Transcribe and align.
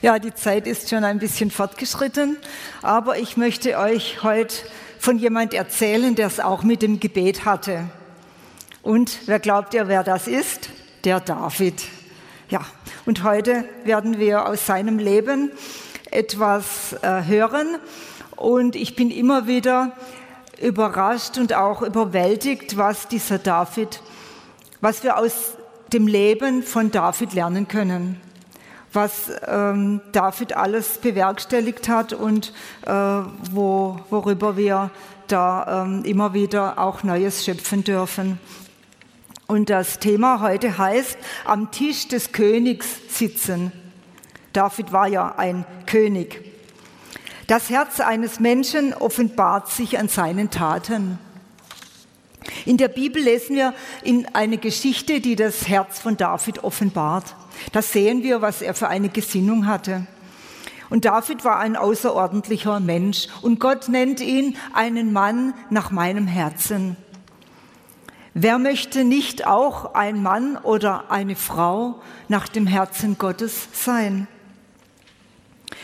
Ja, 0.00 0.20
die 0.20 0.32
Zeit 0.32 0.68
ist 0.68 0.88
schon 0.88 1.02
ein 1.02 1.18
bisschen 1.18 1.50
fortgeschritten, 1.50 2.36
aber 2.82 3.18
ich 3.18 3.36
möchte 3.36 3.76
euch 3.78 4.22
heute 4.22 4.54
von 5.00 5.18
jemand 5.18 5.54
erzählen, 5.54 6.14
der 6.14 6.28
es 6.28 6.38
auch 6.38 6.62
mit 6.62 6.82
dem 6.82 7.00
Gebet 7.00 7.44
hatte. 7.44 7.90
Und 8.82 9.18
wer 9.26 9.40
glaubt 9.40 9.74
ihr, 9.74 9.88
wer 9.88 10.04
das 10.04 10.28
ist? 10.28 10.70
Der 11.02 11.18
David. 11.18 11.82
Ja, 12.48 12.60
und 13.06 13.24
heute 13.24 13.64
werden 13.82 14.20
wir 14.20 14.46
aus 14.46 14.66
seinem 14.66 15.00
Leben 15.00 15.50
etwas 16.12 16.92
äh, 17.02 17.24
hören. 17.24 17.66
Und 18.36 18.76
ich 18.76 18.94
bin 18.94 19.10
immer 19.10 19.48
wieder 19.48 19.96
überrascht 20.62 21.38
und 21.38 21.54
auch 21.54 21.82
überwältigt, 21.82 22.76
was 22.76 23.08
dieser 23.08 23.38
David, 23.38 24.00
was 24.80 25.02
wir 25.02 25.18
aus 25.18 25.54
dem 25.92 26.06
Leben 26.06 26.62
von 26.62 26.92
David 26.92 27.32
lernen 27.32 27.66
können, 27.66 28.20
was 28.92 29.30
ähm, 29.46 30.00
David 30.12 30.56
alles 30.56 30.98
bewerkstelligt 30.98 31.88
hat 31.88 32.12
und 32.12 32.52
äh, 32.86 32.92
wo, 32.92 34.00
worüber 34.10 34.56
wir 34.56 34.90
da 35.26 35.84
ähm, 35.84 36.04
immer 36.04 36.32
wieder 36.34 36.78
auch 36.78 37.02
Neues 37.02 37.44
schöpfen 37.44 37.84
dürfen. 37.84 38.40
Und 39.46 39.70
das 39.70 39.98
Thema 39.98 40.40
heute 40.40 40.76
heißt, 40.76 41.16
am 41.44 41.70
Tisch 41.70 42.08
des 42.08 42.32
Königs 42.32 42.86
sitzen. 43.08 43.72
David 44.52 44.92
war 44.92 45.06
ja 45.08 45.34
ein 45.36 45.64
König. 45.86 46.44
Das 47.46 47.70
Herz 47.70 48.00
eines 48.00 48.40
Menschen 48.40 48.92
offenbart 48.92 49.70
sich 49.70 49.98
an 49.98 50.08
seinen 50.08 50.50
Taten. 50.50 51.18
In 52.66 52.76
der 52.76 52.88
Bibel 52.88 53.22
lesen 53.22 53.56
wir 53.56 53.74
in 54.02 54.26
eine 54.34 54.58
Geschichte, 54.58 55.20
die 55.20 55.36
das 55.36 55.66
Herz 55.66 55.98
von 55.98 56.16
David 56.16 56.62
offenbart. 56.64 57.34
Da 57.72 57.82
sehen 57.82 58.22
wir, 58.22 58.42
was 58.42 58.62
er 58.62 58.74
für 58.74 58.88
eine 58.88 59.08
Gesinnung 59.08 59.66
hatte. 59.66 60.06
Und 60.90 61.04
David 61.04 61.44
war 61.44 61.58
ein 61.58 61.76
außerordentlicher 61.76 62.80
Mensch 62.80 63.28
und 63.42 63.60
Gott 63.60 63.88
nennt 63.88 64.20
ihn 64.20 64.56
einen 64.72 65.12
Mann 65.12 65.54
nach 65.70 65.90
meinem 65.90 66.26
Herzen. 66.26 66.96
Wer 68.32 68.58
möchte 68.58 69.04
nicht 69.04 69.46
auch 69.46 69.94
ein 69.94 70.22
Mann 70.22 70.56
oder 70.56 71.10
eine 71.10 71.36
Frau 71.36 72.00
nach 72.28 72.48
dem 72.48 72.66
Herzen 72.66 73.18
Gottes 73.18 73.68
sein? 73.72 74.28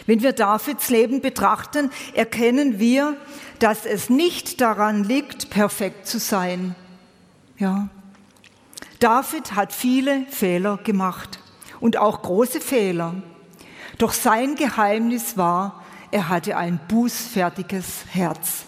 Wenn 0.06 0.22
wir 0.22 0.32
Davids 0.32 0.88
Leben 0.88 1.20
betrachten, 1.20 1.90
erkennen 2.14 2.78
wir, 2.78 3.16
dass 3.58 3.84
es 3.84 4.08
nicht 4.08 4.60
daran 4.60 5.04
liegt, 5.04 5.50
perfekt 5.50 6.06
zu 6.06 6.18
sein. 6.18 6.74
Ja. 7.58 7.88
David 9.00 9.54
hat 9.54 9.72
viele 9.72 10.24
Fehler 10.30 10.78
gemacht 10.78 11.38
und 11.84 11.98
auch 11.98 12.22
große 12.22 12.62
Fehler. 12.62 13.14
Doch 13.98 14.14
sein 14.14 14.54
Geheimnis 14.54 15.36
war, 15.36 15.84
er 16.10 16.30
hatte 16.30 16.56
ein 16.56 16.80
bußfertiges 16.88 18.06
Herz. 18.10 18.64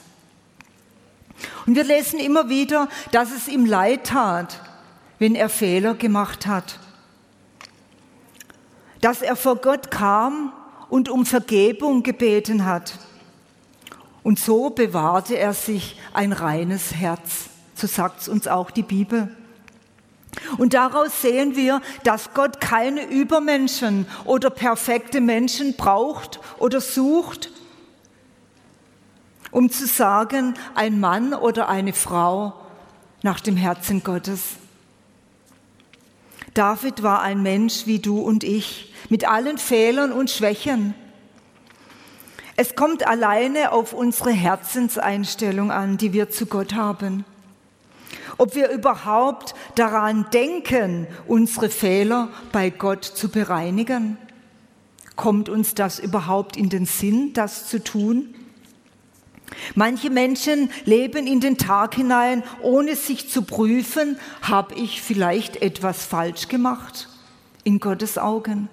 Und 1.65 1.77
wir 1.77 1.85
lesen 1.85 2.21
immer 2.21 2.51
wieder, 2.51 2.91
dass 3.13 3.33
es 3.33 3.49
ihm 3.49 3.65
leid 3.65 4.05
tat, 4.09 4.61
wenn 5.19 5.35
er 5.35 5.49
Fehler 5.49 5.95
gemacht 5.95 6.47
hat. 6.47 6.79
Dass 9.01 9.23
er 9.23 9.35
vor 9.35 9.57
Gott 9.57 9.91
kam 9.91 10.53
und 10.91 11.09
um 11.09 11.25
Vergebung 11.25 12.03
gebeten 12.03 12.67
hat. 12.67 12.99
Und 14.25 14.39
so 14.39 14.69
bewahrte 14.69 15.39
er 15.39 15.55
sich 15.55 15.99
ein 16.13 16.35
reines 16.35 16.95
Herz. 16.95 17.49
So 17.77 17.87
sagt 17.87 18.21
es 18.21 18.29
uns 18.29 18.47
auch 18.47 18.71
die 18.71 18.83
Bibel. 18.83 19.35
Und 20.59 20.75
daraus 20.75 21.23
sehen 21.23 21.57
wir, 21.57 21.81
dass 22.05 22.33
Gott 22.35 22.61
keine 22.61 23.05
Übermenschen 23.07 24.07
oder 24.25 24.51
perfekte 24.51 25.21
Menschen 25.21 25.77
braucht 25.77 26.41
oder 26.59 26.81
sucht, 26.81 27.51
um 29.51 29.71
zu 29.71 29.87
sagen, 29.87 30.55
ein 30.75 31.01
Mann 31.01 31.35
oder 31.35 31.69
eine 31.69 31.93
Frau 31.93 32.55
nach 33.23 33.41
dem 33.41 33.57
Herzen 33.57 34.03
Gottes. 34.03 34.57
David 36.55 37.03
war 37.03 37.23
ein 37.23 37.43
Mensch 37.43 37.87
wie 37.87 37.99
du 37.99 38.19
und 38.19 38.45
ich, 38.45 38.95
mit 39.09 39.29
allen 39.29 39.59
Fehlern 39.59 40.13
und 40.13 40.31
Schwächen. 40.31 40.95
Es 42.57 42.75
kommt 42.75 43.07
alleine 43.07 43.73
auf 43.73 43.93
unsere 43.93 44.31
Herzenseinstellung 44.31 45.71
an, 45.71 45.99
die 45.99 46.15
wir 46.15 46.31
zu 46.31 46.47
Gott 46.47 46.73
haben. 46.73 47.27
Ob 48.39 48.55
wir 48.55 48.71
überhaupt 48.71 49.55
daran 49.75 50.27
denken, 50.33 51.07
unsere 51.27 51.71
Fehler 51.71 52.29
bei 52.53 52.71
Gott 52.71 53.05
zu 53.05 53.29
bereinigen. 53.31 54.19
Kommt 55.15 55.49
uns 55.49 55.75
das 55.75 55.99
überhaupt 55.99 56.57
in 56.57 56.69
den 56.69 56.85
Sinn, 56.85 57.33
das 57.33 57.69
zu 57.69 57.83
tun? 57.83 58.35
Manche 59.75 60.11
Menschen 60.11 60.71
leben 60.85 61.27
in 61.27 61.41
den 61.41 61.57
Tag 61.57 61.95
hinein, 61.95 62.43
ohne 62.61 62.97
sich 62.97 63.31
zu 63.31 63.43
prüfen, 63.43 64.19
habe 64.43 64.75
ich 64.75 65.01
vielleicht 65.01 65.63
etwas 65.63 66.05
falsch 66.05 66.49
gemacht 66.49 67.09
in 67.65 67.81
Gottes 67.81 68.19
Augen. 68.19 68.69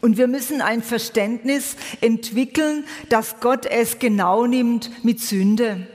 Und 0.00 0.16
wir 0.16 0.28
müssen 0.28 0.62
ein 0.62 0.82
Verständnis 0.82 1.76
entwickeln, 2.00 2.84
dass 3.08 3.40
Gott 3.40 3.66
es 3.66 3.98
genau 3.98 4.46
nimmt 4.46 5.04
mit 5.04 5.20
Sünde. 5.20 5.86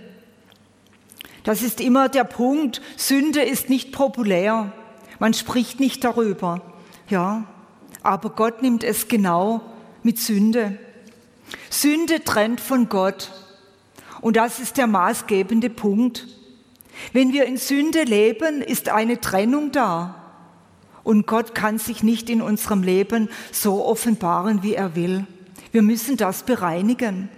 Das 1.44 1.62
ist 1.62 1.82
immer 1.82 2.10
der 2.10 2.24
Punkt. 2.24 2.82
Sünde 2.98 3.42
ist 3.42 3.70
nicht 3.70 3.92
populär. 3.92 4.72
Man 5.20 5.34
spricht 5.34 5.80
nicht 5.80 6.04
darüber. 6.04 6.62
Ja. 7.10 7.46
Aber 8.02 8.32
Gott 8.32 8.62
nimmt 8.62 8.84
es 8.84 9.08
genau 9.08 9.62
mit 10.04 10.20
Sünde. 10.20 10.78
Sünde 11.70 12.24
trennt 12.24 12.60
von 12.60 12.90
Gott. 12.90 13.32
Und 14.22 14.38
das 14.38 14.60
ist 14.60 14.78
der 14.78 14.88
maßgebende 14.88 15.70
Punkt. 15.70 16.28
Wenn 17.12 17.34
wir 17.34 17.46
in 17.46 17.58
Sünde 17.58 18.04
leben, 18.04 18.62
ist 18.62 18.90
eine 18.90 19.20
Trennung 19.20 19.72
da. 19.72 20.16
Und 21.04 21.28
Gott 21.28 21.54
kann 21.54 21.80
sich 21.80 22.04
nicht 22.04 22.30
in 22.30 22.42
unserem 22.42 22.84
Leben 22.84 23.30
so 23.52 23.86
offenbaren, 23.86 24.64
wie 24.64 24.76
er 24.76 24.96
will. 24.96 25.26
Wir 25.72 25.82
müssen 25.82 26.16
das 26.16 26.44
bereinigen. 26.44 27.30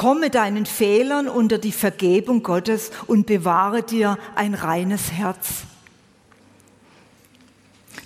Komme 0.00 0.30
deinen 0.30 0.64
Fehlern 0.64 1.28
unter 1.28 1.58
die 1.58 1.72
Vergebung 1.72 2.42
Gottes 2.42 2.90
und 3.06 3.26
bewahre 3.26 3.82
dir 3.82 4.16
ein 4.34 4.54
reines 4.54 5.12
Herz. 5.12 5.64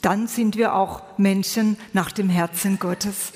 Dann 0.02 0.26
sind 0.26 0.56
wir 0.56 0.74
auch 0.74 1.04
Menschen 1.18 1.76
nach 1.92 2.10
dem 2.10 2.28
Herzen 2.28 2.80
Gottes. 2.80 3.30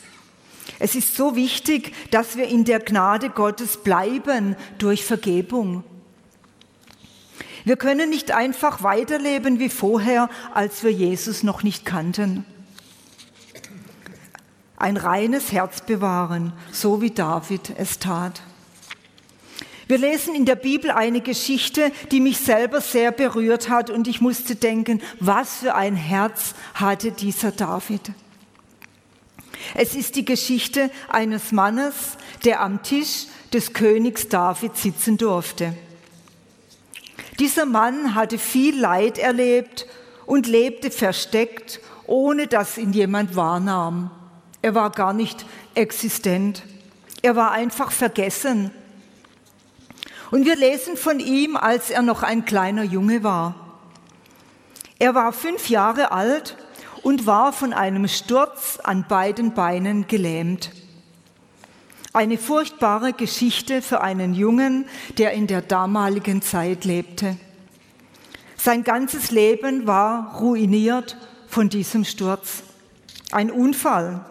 Es 0.81 0.97
ist 0.97 1.15
so 1.15 1.37
wichtig, 1.37 1.95
dass 2.11 2.37
wir 2.37 2.49
in 2.49 2.65
der 2.65 2.81
Gnade 2.81 3.31
Gottes 3.31 3.77
bleiben 3.77 4.57
durch 4.79 5.05
Vergebung. 5.05 5.85
Wir 7.63 7.77
können 7.77 8.11
nicht 8.11 8.33
einfach 8.33 8.83
weiterleben 8.83 9.61
wie 9.61 9.69
vorher, 9.69 10.29
als 10.53 10.83
wir 10.83 10.91
Jesus 10.91 11.45
noch 11.45 11.63
nicht 11.63 11.85
kannten. 11.85 12.45
Ein 14.77 14.97
reines 14.97 15.53
Herz 15.53 15.83
bewahren, 15.83 16.53
so 16.73 17.01
wie 17.01 17.13
David 17.13 17.73
es 17.79 18.01
tat. 18.01 18.43
Wir 19.89 19.97
lesen 19.97 20.35
in 20.35 20.45
der 20.45 20.55
Bibel 20.55 20.91
eine 20.91 21.23
Geschichte, 21.23 21.91
die 22.11 22.21
mich 22.21 22.39
selber 22.39 22.83
sehr 22.83 23.11
berührt 23.11 23.71
hat 23.71 23.89
und 23.89 24.07
ich 24.07 24.21
musste 24.21 24.55
denken, 24.55 25.01
was 25.19 25.57
für 25.57 25.75
ein 25.75 25.97
Herz 25.97 26.55
hatte 26.75 27.11
dieser 27.11 27.53
David. 27.53 28.13
Es 29.75 29.95
ist 29.95 30.17
die 30.17 30.27
Geschichte 30.27 30.91
eines 31.09 31.53
Mannes, 31.53 32.19
der 32.45 32.61
am 32.61 32.83
Tisch 32.83 33.27
des 33.55 33.73
Königs 33.73 34.29
David 34.29 34.77
sitzen 34.77 35.17
durfte. 35.17 35.75
Dieser 37.39 37.65
Mann 37.65 38.15
hatte 38.15 38.37
viel 38.37 38.79
Leid 38.79 39.17
erlebt 39.17 39.87
und 40.27 40.47
lebte 40.47 40.91
versteckt, 40.91 41.81
ohne 42.07 42.47
dass 42.47 42.77
ihn 42.77 42.93
jemand 42.93 43.37
wahrnahm. 43.37 44.11
Er 44.61 44.75
war 44.75 44.91
gar 44.91 45.15
nicht 45.15 45.47
existent. 45.75 46.63
Er 47.23 47.37
war 47.37 47.53
einfach 47.53 47.91
vergessen. 47.91 48.71
Und 50.31 50.45
wir 50.45 50.57
lesen 50.57 50.97
von 50.97 51.21
ihm, 51.21 51.57
als 51.57 51.91
er 51.91 52.03
noch 52.03 52.23
ein 52.23 52.45
kleiner 52.45 52.83
Junge 52.83 53.23
war. 53.23 53.55
Er 54.99 55.15
war 55.15 55.33
fünf 55.33 55.69
Jahre 55.69 56.13
alt 56.13 56.57
und 57.03 57.27
war 57.27 57.53
von 57.53 57.73
einem 57.73 58.09
Sturz 58.09 58.79
an 58.83 59.07
beiden 59.09 59.55
Beinen 59.55 60.07
gelähmt. 60.07 60.73
Eine 62.13 62.37
furchtbare 62.37 63.13
Geschichte 63.13 63.81
für 63.81 64.01
einen 64.01 64.35
Jungen, 64.35 64.87
der 65.19 65.33
in 65.33 65.47
der 65.47 65.63
damaligen 65.63 66.43
Zeit 66.43 66.85
lebte. 66.85 67.37
Sein 68.57 68.83
ganzes 68.83 69.31
Leben 69.31 69.87
war 69.87 70.39
ruiniert 70.41 71.17
von 71.47 71.69
diesem 71.69 72.05
Sturz. 72.05 72.65
Ein 73.31 73.51
Unfall. 73.51 74.25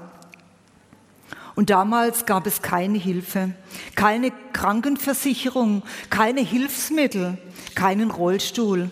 Und 1.57 1.71
damals 1.71 2.27
gab 2.27 2.45
es 2.45 2.61
keine 2.61 2.99
Hilfe, 2.99 3.51
keine 3.95 4.31
Krankenversicherung, 4.53 5.81
keine 6.11 6.41
Hilfsmittel, 6.41 7.39
keinen 7.73 8.11
Rollstuhl. 8.11 8.91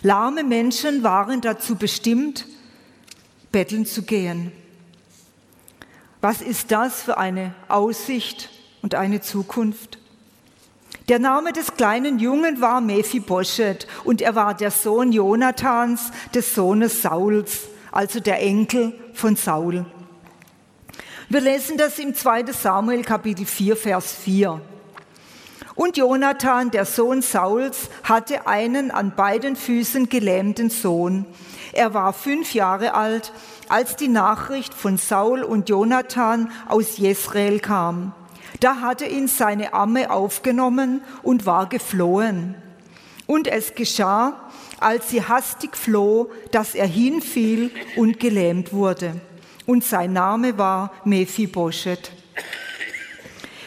Lahme 0.00 0.42
Menschen 0.42 1.02
waren 1.02 1.42
dazu 1.42 1.76
bestimmt, 1.76 2.46
betteln 3.52 3.84
zu 3.84 4.04
gehen. 4.04 4.52
Was 6.22 6.40
ist 6.40 6.72
das 6.72 7.02
für 7.02 7.18
eine 7.18 7.54
Aussicht 7.68 8.48
und 8.80 8.94
eine 8.94 9.20
Zukunft? 9.20 9.98
Der 11.10 11.18
Name 11.18 11.52
des 11.52 11.74
kleinen 11.74 12.18
Jungen 12.18 12.62
war 12.62 12.80
Mephibosheth 12.80 13.86
und 14.04 14.22
er 14.22 14.34
war 14.34 14.54
der 14.54 14.70
Sohn 14.70 15.12
Jonathans, 15.12 16.10
des 16.34 16.54
Sohnes 16.54 17.02
Sauls, 17.02 17.64
also 17.92 18.18
der 18.18 18.40
Enkel 18.40 18.98
von 19.12 19.36
Saul. 19.36 19.84
Wir 21.30 21.40
lesen 21.40 21.78
das 21.78 21.98
im 21.98 22.14
2. 22.14 22.52
Samuel 22.52 23.02
Kapitel 23.02 23.46
4, 23.46 23.76
Vers 23.76 24.12
4. 24.12 24.60
Und 25.74 25.96
Jonathan, 25.96 26.70
der 26.70 26.84
Sohn 26.84 27.22
Sauls, 27.22 27.88
hatte 28.02 28.46
einen 28.46 28.90
an 28.90 29.14
beiden 29.16 29.56
Füßen 29.56 30.10
gelähmten 30.10 30.68
Sohn. 30.68 31.24
Er 31.72 31.94
war 31.94 32.12
fünf 32.12 32.52
Jahre 32.52 32.92
alt, 32.92 33.32
als 33.70 33.96
die 33.96 34.08
Nachricht 34.08 34.74
von 34.74 34.98
Saul 34.98 35.42
und 35.42 35.70
Jonathan 35.70 36.52
aus 36.68 36.98
Jezreel 36.98 37.58
kam. 37.58 38.12
Da 38.60 38.82
hatte 38.82 39.06
ihn 39.06 39.26
seine 39.26 39.72
Amme 39.72 40.10
aufgenommen 40.10 41.00
und 41.22 41.46
war 41.46 41.70
geflohen. 41.70 42.54
Und 43.26 43.48
es 43.48 43.74
geschah, 43.74 44.50
als 44.78 45.08
sie 45.08 45.22
hastig 45.22 45.74
floh, 45.74 46.30
dass 46.52 46.74
er 46.74 46.86
hinfiel 46.86 47.70
und 47.96 48.20
gelähmt 48.20 48.74
wurde. 48.74 49.20
Und 49.66 49.84
sein 49.84 50.12
Name 50.12 50.58
war 50.58 50.92
Mephibosheth. 51.04 52.12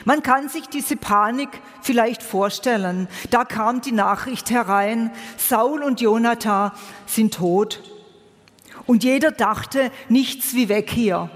Man 0.06 0.24
kann 0.24 0.48
sich 0.48 0.68
diese 0.68 0.96
Panik 0.96 1.50
vielleicht 1.82 2.24
vorstellen. 2.24 3.08
Da 3.30 3.44
kam 3.44 3.82
die 3.82 3.92
Nachricht 3.92 4.52
herein, 4.52 5.12
Saul 5.38 5.84
und 5.84 6.00
Jonathan 6.00 6.72
sind 7.06 7.34
tot. 7.34 7.84
Und 8.86 9.04
jeder 9.04 9.32
dachte, 9.32 9.92
nichts 10.08 10.54
wie 10.54 10.70
weg 10.70 10.90
hier. 10.90 11.30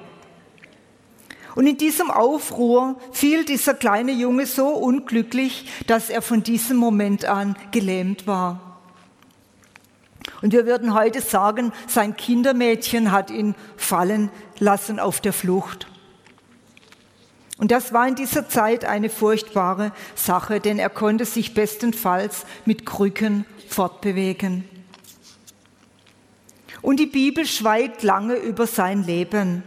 Und 1.56 1.68
in 1.68 1.78
diesem 1.78 2.10
Aufruhr 2.10 2.98
fiel 3.12 3.44
dieser 3.44 3.74
kleine 3.74 4.14
Junge 4.14 4.46
so 4.46 4.68
unglücklich, 4.70 5.70
dass 5.88 6.10
er 6.10 6.22
von 6.22 6.44
diesem 6.44 6.78
Moment 6.78 7.26
an 7.26 7.58
gelähmt 7.72 8.26
war. 8.26 8.71
Und 10.42 10.54
wir 10.54 10.66
würden 10.66 10.94
heute 10.94 11.22
sagen, 11.22 11.72
sein 11.88 12.16
Kindermädchen 12.16 13.12
hat 13.12 13.30
ihn 13.30 13.56
fallen 13.78 14.30
lassen 14.60 15.00
auf 15.00 15.22
der 15.22 15.34
Flucht. 15.34 15.88
Und 17.58 17.70
das 17.70 17.94
war 17.94 18.08
in 18.08 18.16
dieser 18.16 18.50
Zeit 18.50 18.86
eine 18.86 19.10
furchtbare 19.10 19.92
Sache, 20.16 20.60
denn 20.60 20.80
er 20.80 20.90
konnte 20.90 21.26
sich 21.26 21.54
bestenfalls 21.54 22.48
mit 22.66 22.88
Krücken 22.88 23.46
fortbewegen. 23.70 24.68
Und 26.82 27.00
die 27.00 27.06
Bibel 27.06 27.46
schweigt 27.46 28.02
lange 28.02 28.34
über 28.34 28.66
sein 28.66 29.04
Leben. 29.04 29.62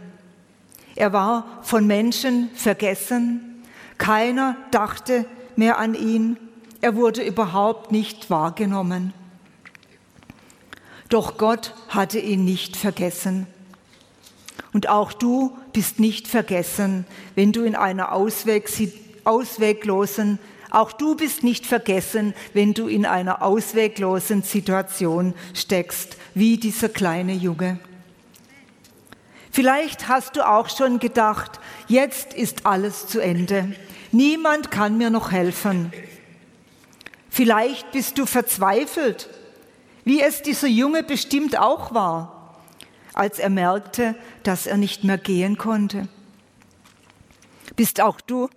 Er 0.95 1.13
war 1.13 1.59
von 1.61 1.87
Menschen 1.87 2.49
vergessen. 2.53 3.63
Keiner 3.97 4.57
dachte 4.71 5.25
mehr 5.55 5.77
an 5.77 5.93
ihn. 5.93 6.37
Er 6.81 6.97
wurde 6.97 7.23
überhaupt 7.23 7.93
nicht 7.93 8.29
wahrgenommen. 8.29 9.13
Doch 11.09 11.37
Gott 11.37 11.73
hatte 11.89 12.19
ihn 12.19 12.45
nicht 12.45 12.77
vergessen. 12.77 13.47
Und 14.73 14.89
auch 14.89 15.13
du 15.13 15.57
bist 15.73 15.99
nicht 15.99 16.27
vergessen, 16.27 17.05
wenn 17.35 17.51
du 17.51 17.63
in 17.63 17.75
einer 17.75 18.11
Ausweg, 18.11 18.69
ausweglosen, 19.23 20.39
auch 20.71 20.91
du 20.91 21.15
bist 21.15 21.43
nicht 21.43 21.65
vergessen, 21.65 22.33
wenn 22.53 22.73
du 22.73 22.87
in 22.87 23.05
einer 23.05 23.41
ausweglosen 23.41 24.41
Situation 24.41 25.33
steckst, 25.53 26.17
wie 26.33 26.57
dieser 26.57 26.89
kleine 26.89 27.33
Junge. 27.33 27.79
Vielleicht 29.51 30.09
hast 30.09 30.35
du 30.35 30.45
auch 30.45 30.67
schon 30.67 30.99
gedacht, 30.99 31.61
jetzt 31.87 32.33
ist 32.33 32.65
alles 32.65 33.07
zu 33.07 33.21
Ende. 33.21 33.73
Niemand 34.11 34.69
kann 34.69 34.97
mir 34.97 35.09
noch 35.09 35.31
helfen. 35.31 35.93
Vielleicht 37.29 37.91
bist 37.91 38.17
du 38.17 38.25
verzweifelt, 38.25 39.29
wie 40.05 40.21
es 40.21 40.41
dieser 40.41 40.67
Junge 40.67 41.03
bestimmt 41.03 41.59
auch 41.59 41.93
war 41.93 42.35
als 43.15 43.39
er 43.39 43.49
merkte, 43.49 44.13
dass 44.43 44.67
er 44.67 44.77
nicht 44.77 45.03
mehr 45.03 45.17
gehen 45.17 45.57
konnte. 45.57 46.07
Bist 47.75 48.01
auch 48.01 48.21
du, 48.21 48.49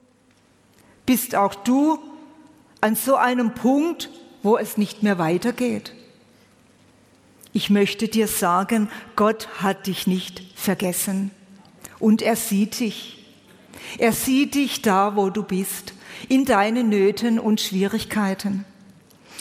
bist 1.06 1.34
auch 1.34 1.54
du 1.54 1.98
an 2.80 2.96
so 2.96 3.14
einem 3.14 3.54
Punkt, 3.54 4.10
wo 4.42 4.58
es 4.58 4.76
nicht 4.76 5.02
mehr 5.02 5.18
weitergeht? 5.18 5.94
Ich 7.52 7.70
möchte 7.70 8.08
dir 8.08 8.26
sagen, 8.26 8.90
Gott 9.16 9.48
hat 9.62 9.86
dich 9.86 10.06
nicht 10.06 10.42
vergessen 10.54 11.30
und 11.98 12.20
er 12.20 12.36
sieht 12.36 12.80
dich. 12.80 13.24
Er 13.96 14.12
sieht 14.12 14.54
dich 14.54 14.82
da, 14.82 15.16
wo 15.16 15.30
du 15.30 15.44
bist, 15.44 15.94
in 16.28 16.44
deinen 16.44 16.88
Nöten 16.88 17.38
und 17.38 17.60
Schwierigkeiten. 17.60 18.64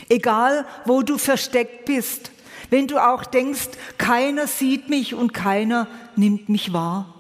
Egal, 0.10 0.66
wo 0.86 1.02
du 1.02 1.18
versteckt 1.18 1.86
bist, 1.86 2.32
wenn 2.70 2.88
du 2.88 2.98
auch 2.98 3.26
denkst, 3.26 3.70
keiner 3.98 4.48
sieht 4.48 4.90
mich 4.90 5.14
und 5.14 5.34
keiner 5.34 5.88
nimmt 6.16 6.50
mich 6.50 6.74
wahr. 6.74 7.14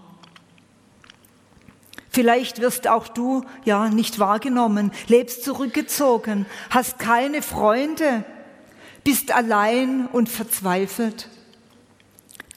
Vielleicht 2.10 2.62
wirst 2.62 2.88
auch 2.88 3.08
du 3.08 3.46
ja 3.64 3.90
nicht 3.90 4.18
wahrgenommen, 4.20 4.92
lebst 5.08 5.44
zurückgezogen, 5.44 6.46
hast 6.70 6.98
keine 6.98 7.42
Freunde, 7.42 8.24
bist 9.04 9.32
allein 9.32 10.08
und 10.08 10.28
verzweifelt. 10.28 11.30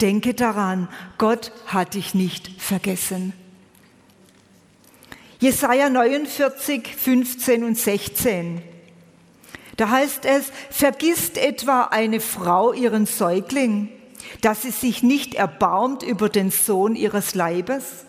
Denke 0.00 0.32
daran, 0.32 0.88
Gott 1.18 1.52
hat 1.66 1.94
dich 1.94 2.14
nicht 2.14 2.50
vergessen. 2.60 3.34
Jesaja 5.40 5.90
49, 5.90 6.96
15 6.96 7.64
und 7.64 7.76
16. 7.76 8.62
Da 9.80 9.88
heißt 9.88 10.26
es, 10.26 10.52
vergisst 10.68 11.38
etwa 11.38 11.84
eine 11.84 12.20
Frau 12.20 12.74
ihren 12.74 13.06
Säugling, 13.06 13.88
dass 14.42 14.60
sie 14.60 14.72
sich 14.72 15.02
nicht 15.02 15.34
erbarmt 15.34 16.02
über 16.02 16.28
den 16.28 16.50
Sohn 16.50 16.94
ihres 16.94 17.34
Leibes? 17.34 18.04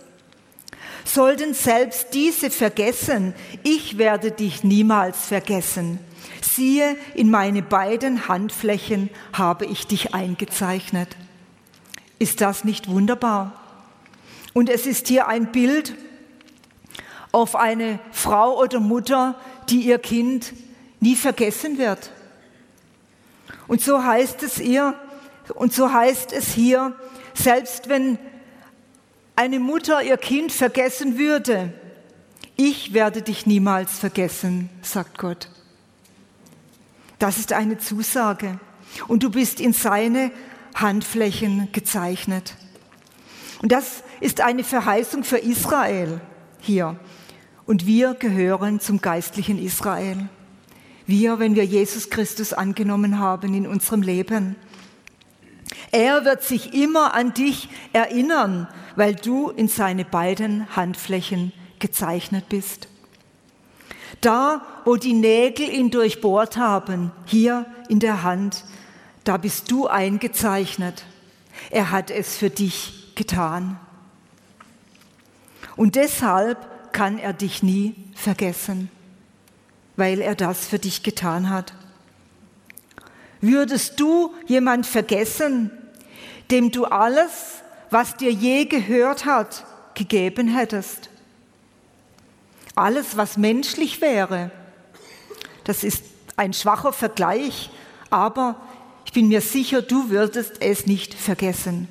Sollten 1.06 1.54
selbst 1.54 2.08
diese 2.14 2.52
vergessen, 2.52 3.34
ich 3.64 3.98
werde 3.98 4.32
dich 4.32 4.66
niemals 4.66 5.28
vergessen. 5.28 6.00
Siehe, 6.42 6.98
in 7.16 7.32
meine 7.32 7.62
beiden 7.62 8.28
Handflächen 8.28 9.10
habe 9.32 9.66
ich 9.66 9.88
dich 9.88 10.14
eingezeichnet. 10.14 11.16
Ist 12.20 12.42
das 12.42 12.66
nicht 12.66 12.90
wunderbar? 12.90 13.54
Und 14.52 14.70
es 14.70 14.86
ist 14.86 15.08
hier 15.08 15.30
ein 15.30 15.54
Bild 15.54 15.96
auf 17.32 17.56
eine 17.56 18.00
Frau 18.12 18.60
oder 18.62 18.82
Mutter, 18.82 19.40
die 19.70 19.84
ihr 19.84 20.00
Kind 20.00 20.52
nie 21.02 21.18
vergessen 21.18 21.78
wird. 21.78 22.12
Und 23.68 23.82
so 23.82 24.02
heißt 24.02 24.44
es 24.44 24.60
ihr, 24.60 24.96
und 25.56 25.74
so 25.74 25.92
heißt 25.92 26.32
es 26.32 26.54
hier, 26.54 26.96
selbst 27.34 27.90
wenn 27.90 28.18
eine 29.36 29.60
Mutter 29.60 30.02
ihr 30.04 30.18
Kind 30.18 30.52
vergessen 30.52 31.18
würde, 31.18 31.74
ich 32.56 32.94
werde 32.94 33.22
dich 33.22 33.46
niemals 33.46 33.98
vergessen, 33.98 34.70
sagt 34.82 35.18
Gott. 35.18 35.50
Das 37.18 37.38
ist 37.38 37.54
eine 37.54 37.78
Zusage. 37.78 38.60
Und 39.08 39.24
du 39.24 39.30
bist 39.30 39.60
in 39.60 39.74
seine 39.74 40.32
Handflächen 40.76 41.70
gezeichnet. 41.72 42.56
Und 43.62 43.72
das 43.72 44.04
ist 44.20 44.42
eine 44.42 44.64
Verheißung 44.64 45.24
für 45.24 45.38
Israel 45.38 46.22
hier. 46.60 47.00
Und 47.66 47.86
wir 47.86 48.14
gehören 48.16 48.80
zum 48.80 49.02
geistlichen 49.02 49.58
Israel. 49.58 50.30
Wir, 51.12 51.40
wenn 51.40 51.56
wir 51.56 51.66
Jesus 51.66 52.10
Christus 52.10 52.54
angenommen 52.54 53.20
haben 53.20 53.54
in 53.54 53.68
unserem 53.68 54.02
Leben. 54.02 54.56
Er 55.92 56.24
wird 56.24 56.42
sich 56.42 56.74
immer 56.74 57.14
an 57.14 57.34
dich 57.34 57.68
erinnern, 57.92 58.70
weil 58.96 59.16
du 59.16 59.50
in 59.50 59.68
seine 59.68 60.06
beiden 60.06 60.74
Handflächen 60.74 61.52
gezeichnet 61.80 62.48
bist. 62.48 62.88
Da, 64.22 64.66
wo 64.86 64.96
die 64.96 65.12
Nägel 65.12 65.68
ihn 65.68 65.92
durchbohrt 65.92 66.56
haben, 66.56 67.12
hier 67.26 67.66
in 67.90 68.00
der 68.00 68.24
Hand, 68.24 68.64
da 69.26 69.36
bist 69.36 69.70
du 69.70 69.88
eingezeichnet. 69.88 71.04
Er 71.72 71.92
hat 71.92 72.10
es 72.10 72.38
für 72.38 72.50
dich 72.50 73.12
getan. 73.16 73.78
Und 75.76 75.96
deshalb 75.96 76.94
kann 76.94 77.20
er 77.20 77.34
dich 77.34 77.64
nie 77.64 77.96
vergessen 78.16 78.90
weil 80.02 80.20
er 80.20 80.34
das 80.34 80.66
für 80.66 80.80
dich 80.80 81.04
getan 81.04 81.52
hat. 81.52 81.76
Würdest 83.40 84.00
du 84.00 84.34
jemand 84.48 84.88
vergessen, 84.88 85.70
dem 86.50 86.72
du 86.72 86.86
alles, 86.86 87.62
was 87.92 88.18
dir 88.18 88.32
je 88.32 88.66
gehört 88.66 89.26
hat, 89.26 89.64
gegeben 89.94 90.48
hättest? 90.48 91.12
Alles, 92.74 93.16
was 93.16 93.38
menschlich 93.38 94.02
wäre. 94.02 94.50
Das 95.66 95.84
ist 95.84 96.04
ein 96.36 96.54
schwacher 96.54 96.94
Vergleich, 96.94 97.70
aber 98.10 98.60
ich 99.06 99.14
bin 99.14 99.28
mir 99.28 99.42
sicher, 99.42 99.84
du 99.84 100.10
würdest 100.10 100.54
es 100.62 100.88
nicht 100.88 101.14
vergessen. 101.14 101.88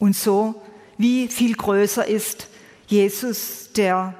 Und 0.00 0.16
so, 0.16 0.60
wie 0.98 1.28
viel 1.28 1.54
größer 1.54 2.04
ist 2.04 2.48
Jesus, 2.88 3.70
der 3.76 4.16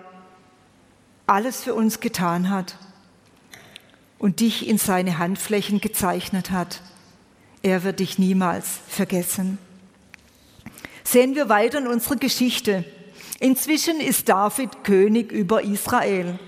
alles 1.27 1.63
für 1.63 1.75
uns 1.75 2.01
getan 2.01 2.51
hat 2.51 2.77
und 4.19 4.41
dich 4.41 4.69
in 4.69 4.79
seine 4.79 5.19
Handflächen 5.19 5.81
gezeichnet 5.81 6.51
hat. 6.51 6.81
Er 7.63 7.83
wird 7.83 8.01
dich 8.01 8.19
niemals 8.19 8.79
vergessen. 8.89 9.59
Sehen 11.05 11.35
wir 11.35 11.49
weiter 11.49 11.79
in 11.79 11.87
unsere 11.87 12.17
Geschichte. 12.17 12.85
Inzwischen 13.39 14.01
ist 14.01 14.29
David 14.29 14.85
König 14.85 15.33
über 15.33 15.63
Israel. 15.63 16.39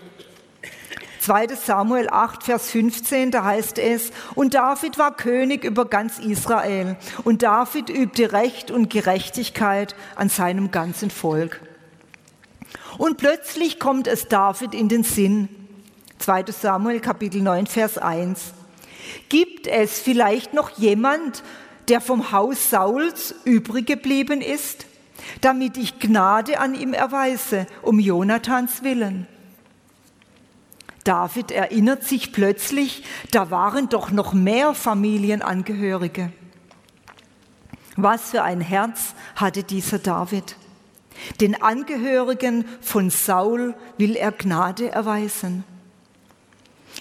2. 1.20 1.48
Samuel 1.48 2.08
8, 2.10 2.42
Vers 2.44 2.70
15, 2.70 3.30
da 3.30 3.44
heißt 3.44 3.78
es, 3.78 4.12
und 4.34 4.54
David 4.54 4.96
war 4.98 5.14
König 5.14 5.62
über 5.62 5.84
ganz 5.84 6.18
Israel, 6.18 6.96
und 7.24 7.42
David 7.42 7.90
übte 7.90 8.32
Recht 8.32 8.70
und 8.70 8.88
Gerechtigkeit 8.88 9.94
an 10.16 10.30
seinem 10.30 10.70
ganzen 10.70 11.10
Volk. 11.10 11.60
Und 12.98 13.16
plötzlich 13.16 13.78
kommt 13.78 14.06
es 14.06 14.28
David 14.28 14.74
in 14.74 14.88
den 14.88 15.04
Sinn, 15.04 15.48
2. 16.18 16.46
Samuel 16.48 17.00
Kapitel 17.00 17.42
9, 17.42 17.66
Vers 17.66 17.98
1. 17.98 18.52
Gibt 19.28 19.66
es 19.66 19.98
vielleicht 19.98 20.54
noch 20.54 20.70
jemand, 20.70 21.42
der 21.88 22.00
vom 22.00 22.32
Haus 22.32 22.70
Sauls 22.70 23.34
übrig 23.44 23.86
geblieben 23.86 24.40
ist, 24.40 24.86
damit 25.40 25.76
ich 25.76 25.98
Gnade 25.98 26.60
an 26.60 26.74
ihm 26.74 26.92
erweise, 26.92 27.66
um 27.82 27.98
Jonathans 27.98 28.82
willen? 28.82 29.26
David 31.04 31.50
erinnert 31.52 32.04
sich 32.04 32.32
plötzlich, 32.32 33.02
da 33.30 33.50
waren 33.50 33.88
doch 33.88 34.10
noch 34.10 34.34
mehr 34.34 34.74
Familienangehörige. 34.74 36.32
Was 37.96 38.30
für 38.30 38.42
ein 38.42 38.60
Herz 38.60 39.14
hatte 39.34 39.62
dieser 39.62 39.98
David. 39.98 40.56
Den 41.40 41.60
Angehörigen 41.60 42.64
von 42.80 43.10
Saul 43.10 43.74
will 43.96 44.16
er 44.16 44.32
Gnade 44.32 44.90
erweisen. 44.90 45.64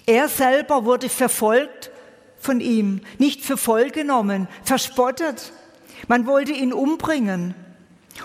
Er 0.05 0.29
selber 0.29 0.85
wurde 0.85 1.09
verfolgt 1.09 1.91
von 2.39 2.61
ihm, 2.61 3.01
nicht 3.17 3.41
für 3.41 3.57
voll 3.57 3.89
genommen, 3.89 4.47
verspottet. 4.63 5.51
Man 6.07 6.25
wollte 6.25 6.53
ihn 6.53 6.73
umbringen. 6.73 7.55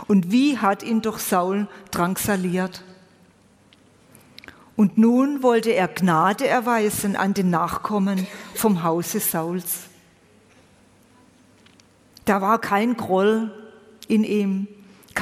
Und 0.06 0.30
wie 0.30 0.58
hat 0.58 0.82
ihn 0.82 1.02
doch 1.02 1.18
Saul 1.18 1.66
drangsaliert? 1.90 2.82
Und 4.76 4.96
nun 4.96 5.42
wollte 5.42 5.70
er 5.70 5.88
Gnade 5.88 6.46
erweisen 6.46 7.14
an 7.16 7.34
den 7.34 7.50
Nachkommen 7.50 8.26
vom 8.54 8.82
Hause 8.82 9.20
Sauls. 9.20 9.80
Da 12.24 12.40
war 12.40 12.60
kein 12.60 12.96
Groll 12.96 13.52
in 14.08 14.24
ihm, 14.24 14.68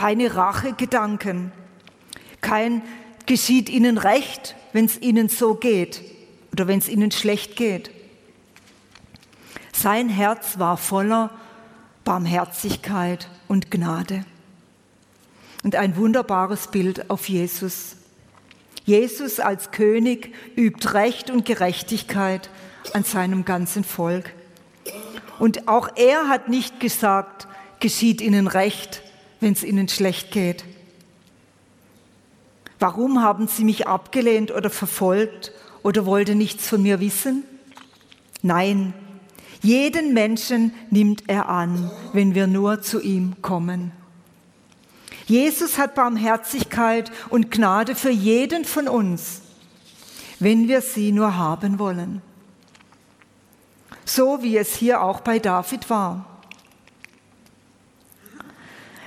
keine 0.00 0.34
Rachegedanken, 0.34 1.52
kein 2.40 2.80
geschieht 3.26 3.68
ihnen 3.68 3.98
recht, 3.98 4.56
wenn 4.72 4.86
es 4.86 4.98
ihnen 5.02 5.28
so 5.28 5.56
geht 5.56 6.00
oder 6.52 6.66
wenn 6.66 6.78
es 6.78 6.88
ihnen 6.88 7.10
schlecht 7.10 7.54
geht. 7.54 7.90
Sein 9.74 10.08
Herz 10.08 10.58
war 10.58 10.78
voller 10.78 11.28
Barmherzigkeit 12.04 13.28
und 13.46 13.70
Gnade. 13.70 14.24
Und 15.64 15.76
ein 15.76 15.94
wunderbares 15.96 16.68
Bild 16.68 17.10
auf 17.10 17.28
Jesus. 17.28 17.96
Jesus 18.86 19.38
als 19.38 19.70
König 19.70 20.34
übt 20.56 20.94
Recht 20.94 21.28
und 21.28 21.44
Gerechtigkeit 21.44 22.48
an 22.94 23.04
seinem 23.04 23.44
ganzen 23.44 23.84
Volk. 23.84 24.32
Und 25.38 25.68
auch 25.68 25.90
er 25.94 26.28
hat 26.28 26.48
nicht 26.48 26.80
gesagt, 26.80 27.48
geschieht 27.80 28.22
ihnen 28.22 28.46
Recht, 28.46 29.02
wenn 29.40 29.52
es 29.52 29.64
ihnen 29.64 29.88
schlecht 29.88 30.30
geht. 30.30 30.64
Warum 32.78 33.22
haben 33.22 33.48
sie 33.48 33.64
mich 33.64 33.86
abgelehnt 33.86 34.50
oder 34.50 34.70
verfolgt 34.70 35.52
oder 35.82 36.06
wollte 36.06 36.34
nichts 36.34 36.68
von 36.68 36.82
mir 36.82 37.00
wissen? 37.00 37.44
Nein, 38.42 38.94
jeden 39.62 40.14
Menschen 40.14 40.72
nimmt 40.90 41.24
er 41.26 41.48
an, 41.48 41.90
wenn 42.12 42.34
wir 42.34 42.46
nur 42.46 42.80
zu 42.80 43.00
ihm 43.00 43.42
kommen. 43.42 43.92
Jesus 45.26 45.78
hat 45.78 45.94
Barmherzigkeit 45.94 47.12
und 47.28 47.50
Gnade 47.50 47.94
für 47.94 48.10
jeden 48.10 48.64
von 48.64 48.88
uns, 48.88 49.42
wenn 50.38 50.66
wir 50.66 50.80
sie 50.80 51.12
nur 51.12 51.36
haben 51.36 51.78
wollen. 51.78 52.22
So 54.06 54.42
wie 54.42 54.56
es 54.56 54.74
hier 54.74 55.02
auch 55.02 55.20
bei 55.20 55.38
David 55.38 55.88
war. 55.90 56.39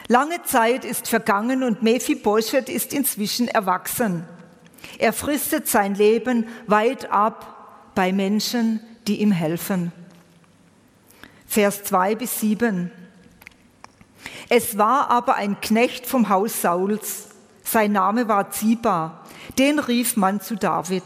Lange 0.08 0.44
Zeit 0.44 0.84
ist 0.84 1.08
vergangen 1.08 1.64
und 1.64 1.82
Mephibosheth 1.82 2.70
ist 2.70 2.94
inzwischen 2.94 3.48
erwachsen. 3.48 4.28
Er 5.00 5.14
fristet 5.14 5.68
sein 5.68 5.96
Leben 5.96 6.48
weit 6.68 7.10
ab 7.10 7.92
bei 7.96 8.12
Menschen, 8.12 8.82
die 9.08 9.22
ihm 9.22 9.32
helfen. 9.32 9.92
Vers 11.48 11.84
2 11.84 12.16
bis 12.16 12.40
7. 12.40 12.92
Es 14.50 14.78
war 14.78 15.10
aber 15.10 15.36
ein 15.36 15.62
Knecht 15.62 16.06
vom 16.06 16.30
Haus 16.30 16.62
Sauls. 16.62 17.30
Sein 17.64 17.92
Name 17.92 18.28
war 18.28 18.52
Ziba. 18.52 19.22
Den 19.58 19.80
rief 19.80 20.18
man 20.18 20.42
zu 20.42 20.56
David. 20.56 21.04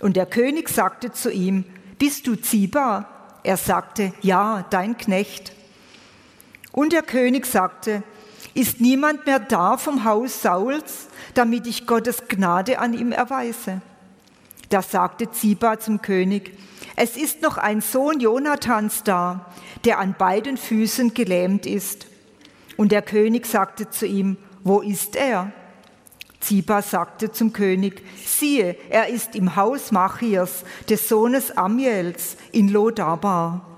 Und 0.00 0.16
der 0.16 0.26
König 0.26 0.68
sagte 0.68 1.12
zu 1.12 1.30
ihm, 1.30 1.64
bist 1.98 2.26
du 2.26 2.36
Ziba? 2.36 3.08
Er 3.42 3.56
sagte, 3.56 4.12
ja, 4.22 4.64
dein 4.70 4.96
Knecht. 4.96 5.52
Und 6.72 6.92
der 6.92 7.02
König 7.02 7.46
sagte, 7.46 8.02
ist 8.54 8.80
niemand 8.80 9.26
mehr 9.26 9.38
da 9.38 9.76
vom 9.76 10.04
Haus 10.04 10.42
Sauls, 10.42 11.08
damit 11.34 11.66
ich 11.66 11.86
Gottes 11.86 12.28
Gnade 12.28 12.78
an 12.78 12.94
ihm 12.94 13.12
erweise? 13.12 13.80
Da 14.68 14.82
sagte 14.82 15.30
Ziba 15.30 15.78
zum 15.78 16.00
König, 16.02 16.52
es 16.96 17.16
ist 17.16 17.42
noch 17.42 17.58
ein 17.58 17.80
Sohn 17.80 18.20
Jonathans 18.20 19.02
da, 19.02 19.52
der 19.84 19.98
an 19.98 20.14
beiden 20.18 20.56
Füßen 20.56 21.14
gelähmt 21.14 21.66
ist. 21.66 22.06
Und 22.76 22.92
der 22.92 23.02
König 23.02 23.46
sagte 23.46 23.90
zu 23.90 24.06
ihm, 24.06 24.36
wo 24.62 24.80
ist 24.80 25.16
er? 25.16 25.52
Ziba 26.40 26.82
sagte 26.82 27.30
zum 27.30 27.52
König, 27.52 28.02
siehe, 28.24 28.76
er 28.90 29.08
ist 29.08 29.36
im 29.36 29.56
Haus 29.56 29.92
Machias, 29.92 30.64
des 30.88 31.08
Sohnes 31.08 31.56
Amiels, 31.56 32.36
in 32.50 32.68
Lodabar. 32.68 33.71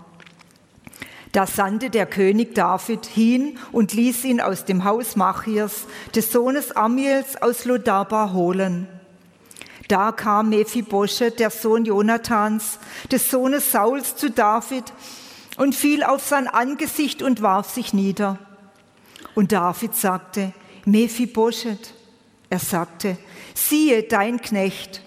Da 1.34 1.48
sandte 1.48 1.90
der 1.90 2.06
König 2.06 2.54
David 2.54 3.06
hin 3.06 3.58
und 3.72 3.92
ließ 3.92 4.22
ihn 4.22 4.40
aus 4.40 4.66
dem 4.66 4.84
Haus 4.84 5.16
Machias, 5.16 5.86
des 6.14 6.30
Sohnes 6.30 6.70
Amiels, 6.70 7.42
aus 7.42 7.64
Lodabar 7.64 8.32
holen. 8.32 8.86
Da 9.88 10.12
kam 10.12 10.50
Mephibosheth, 10.50 11.40
der 11.40 11.50
Sohn 11.50 11.86
Jonathans, 11.86 12.78
des 13.10 13.32
Sohnes 13.32 13.72
Sauls, 13.72 14.14
zu 14.14 14.30
David 14.30 14.84
und 15.56 15.74
fiel 15.74 16.04
auf 16.04 16.24
sein 16.24 16.46
Angesicht 16.46 17.20
und 17.20 17.42
warf 17.42 17.68
sich 17.68 17.92
nieder. 17.92 18.38
Und 19.34 19.50
David 19.50 19.96
sagte, 19.96 20.52
Mephibosheth. 20.84 21.94
Er 22.48 22.60
sagte, 22.60 23.16
siehe 23.54 24.04
dein 24.04 24.40
Knecht. 24.40 25.02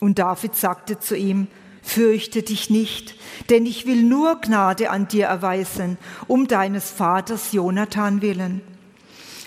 Und 0.00 0.18
David 0.18 0.56
sagte 0.56 0.98
zu 0.98 1.14
ihm, 1.14 1.48
fürchte 1.88 2.42
dich 2.42 2.68
nicht, 2.68 3.14
denn 3.48 3.64
ich 3.64 3.86
will 3.86 4.02
nur 4.02 4.40
Gnade 4.40 4.90
an 4.90 5.08
dir 5.08 5.26
erweisen, 5.26 5.96
um 6.26 6.46
deines 6.46 6.90
Vaters 6.90 7.52
Jonathan 7.52 8.20
willen. 8.20 8.60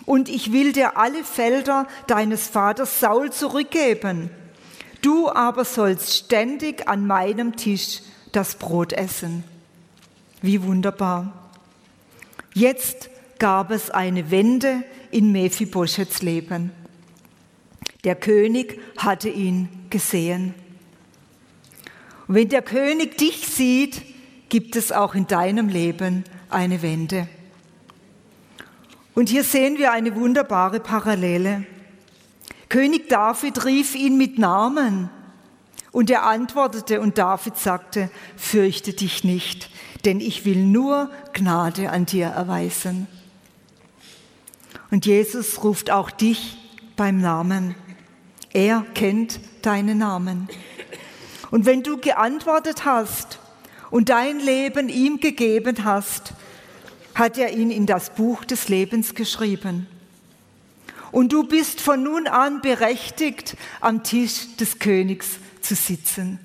Und 0.05 0.27
ich 0.27 0.51
will 0.51 0.73
dir 0.73 0.97
alle 0.97 1.23
Felder 1.23 1.87
deines 2.07 2.47
Vaters 2.47 2.99
Saul 2.99 3.31
zurückgeben. 3.31 4.31
Du 5.01 5.29
aber 5.29 5.65
sollst 5.65 6.13
ständig 6.15 6.87
an 6.87 7.05
meinem 7.05 7.55
Tisch 7.55 8.01
das 8.31 8.55
Brot 8.55 8.91
essen. 8.93 9.43
Wie 10.41 10.63
wunderbar. 10.63 11.51
Jetzt 12.53 13.09
gab 13.37 13.69
es 13.69 13.91
eine 13.91 14.31
Wende 14.31 14.83
in 15.11 15.31
Mephibosheths 15.31 16.23
Leben. 16.23 16.71
Der 18.03 18.15
König 18.15 18.79
hatte 18.97 19.29
ihn 19.29 19.69
gesehen. 19.91 20.55
Und 22.31 22.37
wenn 22.37 22.47
der 22.47 22.61
König 22.61 23.17
dich 23.17 23.45
sieht, 23.45 24.03
gibt 24.47 24.77
es 24.77 24.93
auch 24.93 25.15
in 25.15 25.27
deinem 25.27 25.67
Leben 25.67 26.23
eine 26.49 26.81
Wende. 26.81 27.27
Und 29.13 29.27
hier 29.27 29.43
sehen 29.43 29.77
wir 29.77 29.91
eine 29.91 30.15
wunderbare 30.15 30.79
Parallele. 30.79 31.65
König 32.69 33.09
David 33.09 33.65
rief 33.65 33.95
ihn 33.95 34.17
mit 34.17 34.39
Namen 34.39 35.09
und 35.91 36.09
er 36.09 36.23
antwortete 36.23 37.01
und 37.01 37.17
David 37.17 37.57
sagte, 37.57 38.09
fürchte 38.37 38.93
dich 38.93 39.25
nicht, 39.25 39.69
denn 40.05 40.21
ich 40.21 40.45
will 40.45 40.63
nur 40.63 41.11
Gnade 41.33 41.89
an 41.89 42.05
dir 42.05 42.27
erweisen. 42.27 43.07
Und 44.89 45.05
Jesus 45.05 45.65
ruft 45.65 45.91
auch 45.91 46.09
dich 46.09 46.57
beim 46.95 47.19
Namen. 47.19 47.75
Er 48.53 48.85
kennt 48.93 49.41
deinen 49.63 49.97
Namen. 49.97 50.47
Und 51.51 51.65
wenn 51.65 51.83
du 51.83 51.97
geantwortet 51.97 52.85
hast 52.85 53.39
und 53.91 54.09
dein 54.09 54.39
Leben 54.39 54.89
ihm 54.89 55.19
gegeben 55.19 55.83
hast, 55.83 56.33
hat 57.13 57.37
er 57.37 57.51
ihn 57.53 57.71
in 57.71 57.85
das 57.85 58.11
Buch 58.11 58.45
des 58.45 58.69
Lebens 58.69 59.13
geschrieben. 59.13 59.87
Und 61.11 61.33
du 61.33 61.43
bist 61.43 61.81
von 61.81 62.01
nun 62.01 62.25
an 62.25 62.61
berechtigt, 62.61 63.57
am 63.81 64.03
Tisch 64.03 64.55
des 64.55 64.79
Königs 64.79 65.27
zu 65.61 65.75
sitzen. 65.75 66.39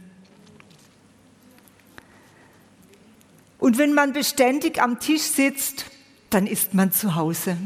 Und 3.59 3.79
wenn 3.79 3.95
man 3.95 4.13
beständig 4.13 4.83
am 4.83 4.99
Tisch 4.99 5.23
sitzt, 5.23 5.87
dann 6.31 6.49
ist 6.49 6.75
man 6.75 6.93
zu 6.93 7.15
Hause. 7.15 7.57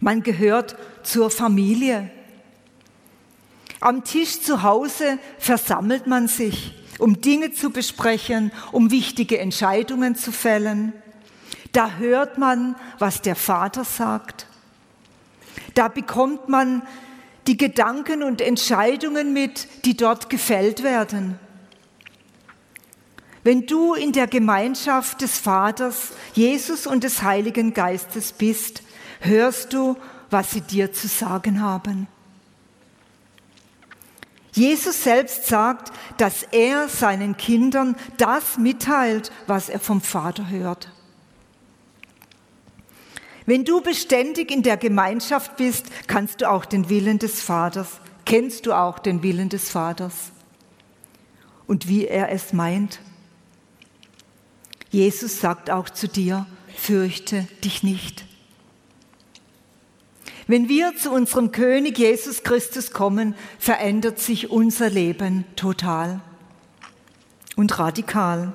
Man 0.00 0.22
gehört 0.22 0.76
zur 1.02 1.30
Familie. 1.30 2.10
Am 3.80 4.04
Tisch 4.04 4.40
zu 4.40 4.62
Hause 4.62 5.18
versammelt 5.38 6.06
man 6.06 6.26
sich, 6.26 6.74
um 6.98 7.20
Dinge 7.20 7.52
zu 7.52 7.70
besprechen, 7.70 8.50
um 8.72 8.90
wichtige 8.90 9.38
Entscheidungen 9.38 10.16
zu 10.16 10.32
fällen. 10.32 10.92
Da 11.72 11.92
hört 11.92 12.38
man, 12.38 12.74
was 12.98 13.22
der 13.22 13.36
Vater 13.36 13.84
sagt. 13.84 14.46
Da 15.74 15.88
bekommt 15.88 16.48
man 16.48 16.82
die 17.46 17.56
Gedanken 17.56 18.22
und 18.22 18.40
Entscheidungen 18.40 19.32
mit, 19.32 19.68
die 19.84 19.96
dort 19.96 20.28
gefällt 20.28 20.82
werden. 20.82 21.38
Wenn 23.44 23.66
du 23.66 23.94
in 23.94 24.12
der 24.12 24.26
Gemeinschaft 24.26 25.20
des 25.22 25.38
Vaters, 25.38 26.10
Jesus 26.34 26.86
und 26.86 27.04
des 27.04 27.22
Heiligen 27.22 27.72
Geistes 27.72 28.32
bist, 28.32 28.82
hörst 29.20 29.72
du, 29.72 29.96
was 30.30 30.50
sie 30.50 30.60
dir 30.60 30.92
zu 30.92 31.06
sagen 31.08 31.62
haben. 31.62 32.08
Jesus 34.52 35.04
selbst 35.04 35.46
sagt, 35.46 35.92
dass 36.16 36.42
er 36.42 36.88
seinen 36.88 37.36
Kindern 37.36 37.96
das 38.16 38.58
mitteilt, 38.58 39.30
was 39.46 39.68
er 39.68 39.78
vom 39.78 40.00
Vater 40.00 40.48
hört. 40.48 40.90
Wenn 43.46 43.64
du 43.64 43.80
beständig 43.80 44.50
in 44.50 44.62
der 44.62 44.76
Gemeinschaft 44.76 45.56
bist, 45.56 45.86
kannst 46.06 46.42
du 46.42 46.50
auch 46.50 46.66
den 46.66 46.90
Willen 46.90 47.18
des 47.18 47.40
Vaters, 47.40 48.00
kennst 48.26 48.66
du 48.66 48.74
auch 48.74 48.98
den 48.98 49.22
Willen 49.22 49.48
des 49.48 49.70
Vaters 49.70 50.32
und 51.66 51.88
wie 51.88 52.06
er 52.06 52.30
es 52.30 52.52
meint. 52.52 53.00
Jesus 54.90 55.40
sagt 55.40 55.70
auch 55.70 55.88
zu 55.88 56.08
dir, 56.08 56.46
fürchte 56.76 57.48
dich 57.64 57.82
nicht. 57.82 58.27
Wenn 60.48 60.70
wir 60.70 60.96
zu 60.96 61.12
unserem 61.12 61.52
König 61.52 61.98
Jesus 61.98 62.42
Christus 62.42 62.90
kommen, 62.90 63.34
verändert 63.58 64.18
sich 64.18 64.50
unser 64.50 64.88
Leben 64.88 65.44
total 65.56 66.22
und 67.54 67.78
radikal. 67.78 68.54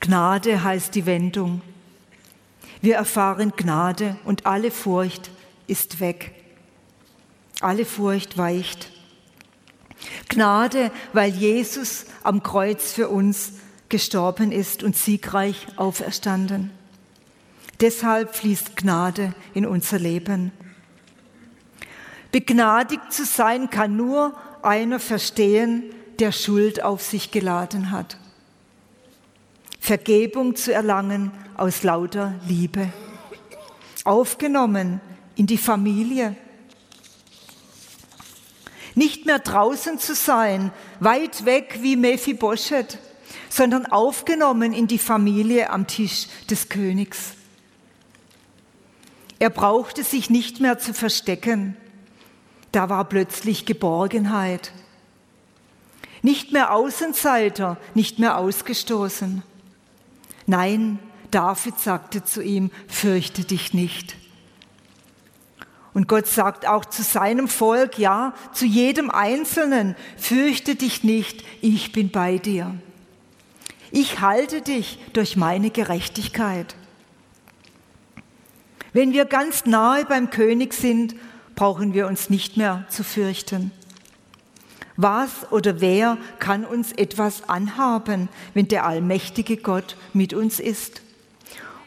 Gnade 0.00 0.64
heißt 0.64 0.96
die 0.96 1.06
Wendung. 1.06 1.62
Wir 2.82 2.96
erfahren 2.96 3.52
Gnade 3.56 4.16
und 4.24 4.46
alle 4.46 4.72
Furcht 4.72 5.30
ist 5.68 6.00
weg. 6.00 6.34
Alle 7.60 7.84
Furcht 7.84 8.36
weicht. 8.36 8.90
Gnade, 10.28 10.90
weil 11.12 11.30
Jesus 11.30 12.06
am 12.24 12.42
Kreuz 12.42 12.90
für 12.90 13.10
uns 13.10 13.52
gestorben 13.88 14.50
ist 14.50 14.82
und 14.82 14.96
siegreich 14.96 15.68
auferstanden. 15.76 16.72
Deshalb 17.80 18.34
fließt 18.34 18.76
Gnade 18.76 19.34
in 19.54 19.66
unser 19.66 20.00
Leben. 20.00 20.50
Begnadigt 22.34 23.12
zu 23.12 23.24
sein 23.24 23.70
kann 23.70 23.94
nur 23.94 24.36
einer 24.60 24.98
verstehen, 24.98 25.94
der 26.18 26.32
Schuld 26.32 26.82
auf 26.82 27.00
sich 27.00 27.30
geladen 27.30 27.92
hat. 27.92 28.18
Vergebung 29.78 30.56
zu 30.56 30.74
erlangen 30.74 31.30
aus 31.56 31.84
lauter 31.84 32.34
Liebe. 32.48 32.92
Aufgenommen 34.02 35.00
in 35.36 35.46
die 35.46 35.58
Familie. 35.58 36.34
Nicht 38.96 39.26
mehr 39.26 39.38
draußen 39.38 40.00
zu 40.00 40.16
sein, 40.16 40.72
weit 40.98 41.44
weg 41.44 41.78
wie 41.82 41.94
Mephibosheth, 41.94 42.98
sondern 43.48 43.86
aufgenommen 43.86 44.72
in 44.72 44.88
die 44.88 44.98
Familie 44.98 45.70
am 45.70 45.86
Tisch 45.86 46.26
des 46.50 46.68
Königs. 46.68 47.34
Er 49.38 49.50
brauchte 49.50 50.02
sich 50.02 50.30
nicht 50.30 50.58
mehr 50.58 50.80
zu 50.80 50.92
verstecken 50.92 51.76
da 52.74 52.88
war 52.88 53.04
plötzlich 53.04 53.66
Geborgenheit. 53.66 54.72
Nicht 56.22 56.52
mehr 56.52 56.72
Außenseiter, 56.72 57.76
nicht 57.94 58.18
mehr 58.18 58.38
ausgestoßen. 58.38 59.42
Nein, 60.46 60.98
David 61.30 61.78
sagte 61.78 62.24
zu 62.24 62.42
ihm, 62.42 62.70
fürchte 62.88 63.44
dich 63.44 63.74
nicht. 63.74 64.16
Und 65.92 66.08
Gott 66.08 66.26
sagt 66.26 66.66
auch 66.66 66.84
zu 66.84 67.02
seinem 67.02 67.46
Volk, 67.46 67.98
ja, 67.98 68.34
zu 68.52 68.66
jedem 68.66 69.10
Einzelnen, 69.10 69.94
fürchte 70.16 70.74
dich 70.74 71.04
nicht, 71.04 71.44
ich 71.60 71.92
bin 71.92 72.10
bei 72.10 72.38
dir. 72.38 72.74
Ich 73.92 74.20
halte 74.20 74.60
dich 74.60 74.98
durch 75.12 75.36
meine 75.36 75.70
Gerechtigkeit. 75.70 76.74
Wenn 78.92 79.12
wir 79.12 79.24
ganz 79.24 79.66
nahe 79.66 80.04
beim 80.04 80.30
König 80.30 80.74
sind, 80.74 81.14
brauchen 81.54 81.94
wir 81.94 82.06
uns 82.06 82.30
nicht 82.30 82.56
mehr 82.56 82.84
zu 82.88 83.04
fürchten. 83.04 83.70
Was 84.96 85.50
oder 85.50 85.80
wer 85.80 86.18
kann 86.38 86.64
uns 86.64 86.92
etwas 86.92 87.48
anhaben, 87.48 88.28
wenn 88.54 88.68
der 88.68 88.86
allmächtige 88.86 89.56
Gott 89.56 89.96
mit 90.12 90.34
uns 90.34 90.60
ist? 90.60 91.02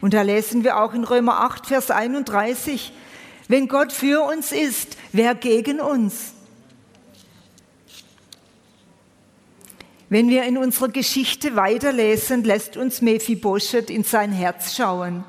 Und 0.00 0.14
da 0.14 0.22
lesen 0.22 0.62
wir 0.62 0.78
auch 0.78 0.92
in 0.92 1.04
Römer 1.04 1.40
8, 1.40 1.66
Vers 1.66 1.90
31, 1.90 2.92
wenn 3.48 3.66
Gott 3.66 3.92
für 3.92 4.22
uns 4.28 4.52
ist, 4.52 4.96
wer 5.12 5.34
gegen 5.34 5.80
uns? 5.80 6.34
Wenn 10.10 10.28
wir 10.28 10.44
in 10.44 10.56
unserer 10.56 10.88
Geschichte 10.88 11.56
weiterlesen, 11.56 12.44
lässt 12.44 12.76
uns 12.76 13.02
Mephibosheth 13.02 13.90
in 13.90 14.04
sein 14.04 14.32
Herz 14.32 14.74
schauen. 14.74 15.24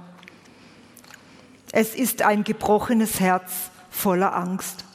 Es 1.71 1.95
ist 1.95 2.21
ein 2.21 2.43
gebrochenes 2.43 3.19
Herz 3.19 3.71
voller 4.00 4.36
Angst. 4.36 4.86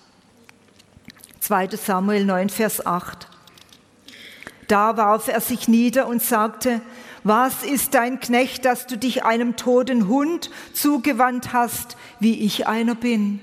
2 1.41 1.69
Samuel 1.77 2.25
9, 2.25 2.49
Vers 2.49 2.87
8. 2.87 3.29
Da 4.67 4.97
warf 4.97 5.29
er 5.29 5.43
sich 5.43 5.69
nieder 5.69 6.07
und 6.07 6.23
sagte, 6.23 6.81
was 7.23 7.63
ist 7.65 7.95
dein 7.95 8.19
Knecht, 8.19 8.65
dass 8.65 8.87
du 8.87 8.97
dich 8.97 9.25
einem 9.25 9.57
toten 9.57 10.09
Hund 10.09 10.51
zugewandt 10.73 11.53
hast, 11.53 11.97
wie 12.19 12.41
ich 12.41 12.67
einer 12.67 12.95
bin? 12.95 13.41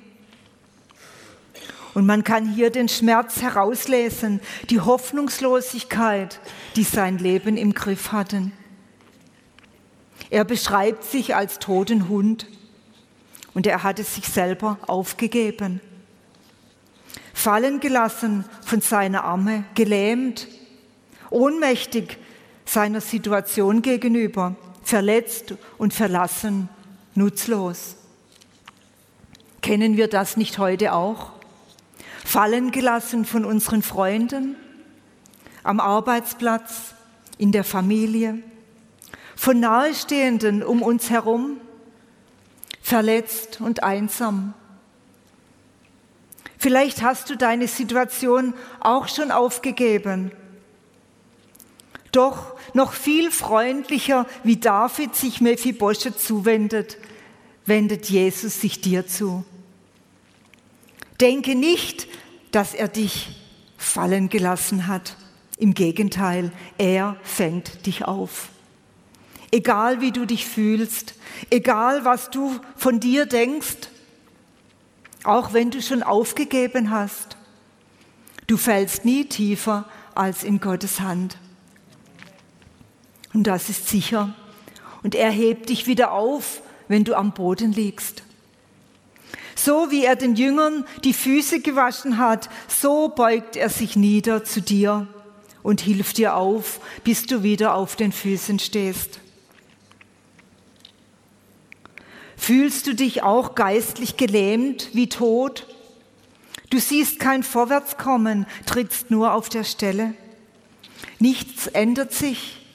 Und 1.94 2.06
man 2.06 2.24
kann 2.24 2.48
hier 2.48 2.72
den 2.72 2.90
Schmerz 2.90 3.42
herauslesen, 3.42 4.40
die 4.70 4.80
Hoffnungslosigkeit, 4.80 6.40
die 6.76 6.84
sein 6.84 7.18
Leben 7.18 7.58
im 7.58 7.74
Griff 7.74 8.12
hatten. 8.12 8.54
Er 10.30 10.46
beschreibt 10.46 11.04
sich 11.04 11.36
als 11.36 11.60
toten 11.60 12.08
Hund 12.08 12.48
und 13.54 13.68
er 13.68 13.84
hatte 13.84 14.04
sich 14.04 14.28
selber 14.28 14.78
aufgegeben. 14.88 15.82
Fallen 17.34 17.80
gelassen 17.80 18.46
von 18.64 18.82
seiner 18.82 19.24
Arme, 19.24 19.64
gelähmt, 19.76 20.48
ohnmächtig 21.30 22.18
seiner 22.66 23.02
Situation 23.02 23.82
gegenüber, 23.82 24.56
verletzt 24.84 25.56
und 25.78 25.94
verlassen, 25.94 26.70
nutzlos. 27.16 27.96
Kennen 29.62 29.98
wir 29.98 30.08
das 30.08 30.38
nicht 30.38 30.58
heute 30.58 30.94
auch? 30.94 31.32
Fallen 32.24 32.72
gelassen 32.72 33.26
von 33.26 33.46
unseren 33.46 33.82
Freunden, 33.82 34.56
am 35.64 35.80
Arbeitsplatz, 35.80 36.94
in 37.38 37.52
der 37.52 37.64
Familie, 37.64 38.38
von 39.36 39.60
Nahestehenden 39.60 40.64
um 40.64 40.84
uns 40.84 41.10
herum, 41.10 41.58
verletzt 42.92 43.62
und 43.62 43.84
einsam. 43.84 44.54
Vielleicht 46.58 47.02
hast 47.02 47.30
du 47.30 47.38
deine 47.38 47.70
Situation 47.70 48.54
auch 48.82 49.08
schon 49.08 49.32
aufgegeben. 49.32 50.34
Doch 52.12 52.54
noch 52.74 52.92
viel 52.92 53.32
freundlicher, 53.32 54.28
wie 54.44 54.58
David 54.58 55.16
sich 55.16 55.40
Mephibosheth 55.40 56.20
zuwendet, 56.20 56.98
wendet 57.66 58.10
Jesus 58.10 58.60
sich 58.60 58.82
dir 58.82 59.08
zu. 59.08 59.46
Denke 61.22 61.56
nicht, 61.56 62.10
dass 62.52 62.74
er 62.74 62.90
dich 62.90 63.30
fallen 63.78 64.28
gelassen 64.28 64.88
hat. 64.88 65.16
Im 65.58 65.74
Gegenteil, 65.76 66.52
er 66.78 67.16
fängt 67.24 67.86
dich 67.86 68.04
auf. 68.04 68.50
Egal 69.52 70.00
wie 70.00 70.12
du 70.12 70.26
dich 70.26 70.46
fühlst, 70.48 71.16
egal 71.50 72.06
was 72.06 72.30
du 72.30 72.60
von 72.76 73.00
dir 73.00 73.26
denkst, 73.26 73.90
auch 75.24 75.54
wenn 75.54 75.72
du 75.72 75.82
schon 75.82 76.04
aufgegeben 76.04 76.90
hast, 76.90 77.38
du 78.48 78.58
fällst 78.58 79.06
nie 79.06 79.26
tiefer 79.26 79.86
als 80.16 80.44
in 80.44 80.60
Gottes 80.60 81.00
Hand. 81.00 81.38
Und 83.34 83.44
das 83.44 83.70
ist 83.70 83.88
sicher. 83.88 84.34
Und 85.04 85.16
er 85.16 85.32
hebt 85.32 85.70
dich 85.70 85.88
wieder 85.88 86.12
auf, 86.12 86.62
wenn 86.88 87.04
du 87.04 87.16
am 87.16 87.34
Boden 87.34 87.72
liegst. 87.72 88.24
So 89.56 89.92
wie 89.92 90.06
er 90.06 90.16
den 90.16 90.36
Jüngern 90.36 90.86
die 91.04 91.14
Füße 91.14 91.62
gewaschen 91.62 92.18
hat, 92.18 92.50
so 92.68 93.10
beugt 93.10 93.56
er 93.56 93.70
sich 93.70 93.96
nieder 93.96 94.44
zu 94.44 94.62
dir 94.62 95.08
und 95.64 95.82
hilft 95.82 96.18
dir 96.18 96.36
auf, 96.36 96.80
bis 97.04 97.26
du 97.26 97.44
wieder 97.44 97.76
auf 97.76 97.96
den 97.96 98.12
Füßen 98.12 98.60
stehst. 98.60 99.21
Fühlst 102.42 102.88
du 102.88 102.96
dich 102.96 103.22
auch 103.22 103.54
geistlich 103.54 104.18
gelähmt 104.18 104.90
wie 104.94 105.08
tot? 105.08 105.68
Du 106.72 106.80
siehst 106.80 107.20
kein 107.20 107.44
Vorwärtskommen, 107.44 108.48
trittst 108.66 109.12
nur 109.12 109.36
auf 109.36 109.48
der 109.48 109.64
Stelle. 109.64 110.16
Nichts 111.20 111.68
ändert 111.68 112.14
sich. 112.14 112.66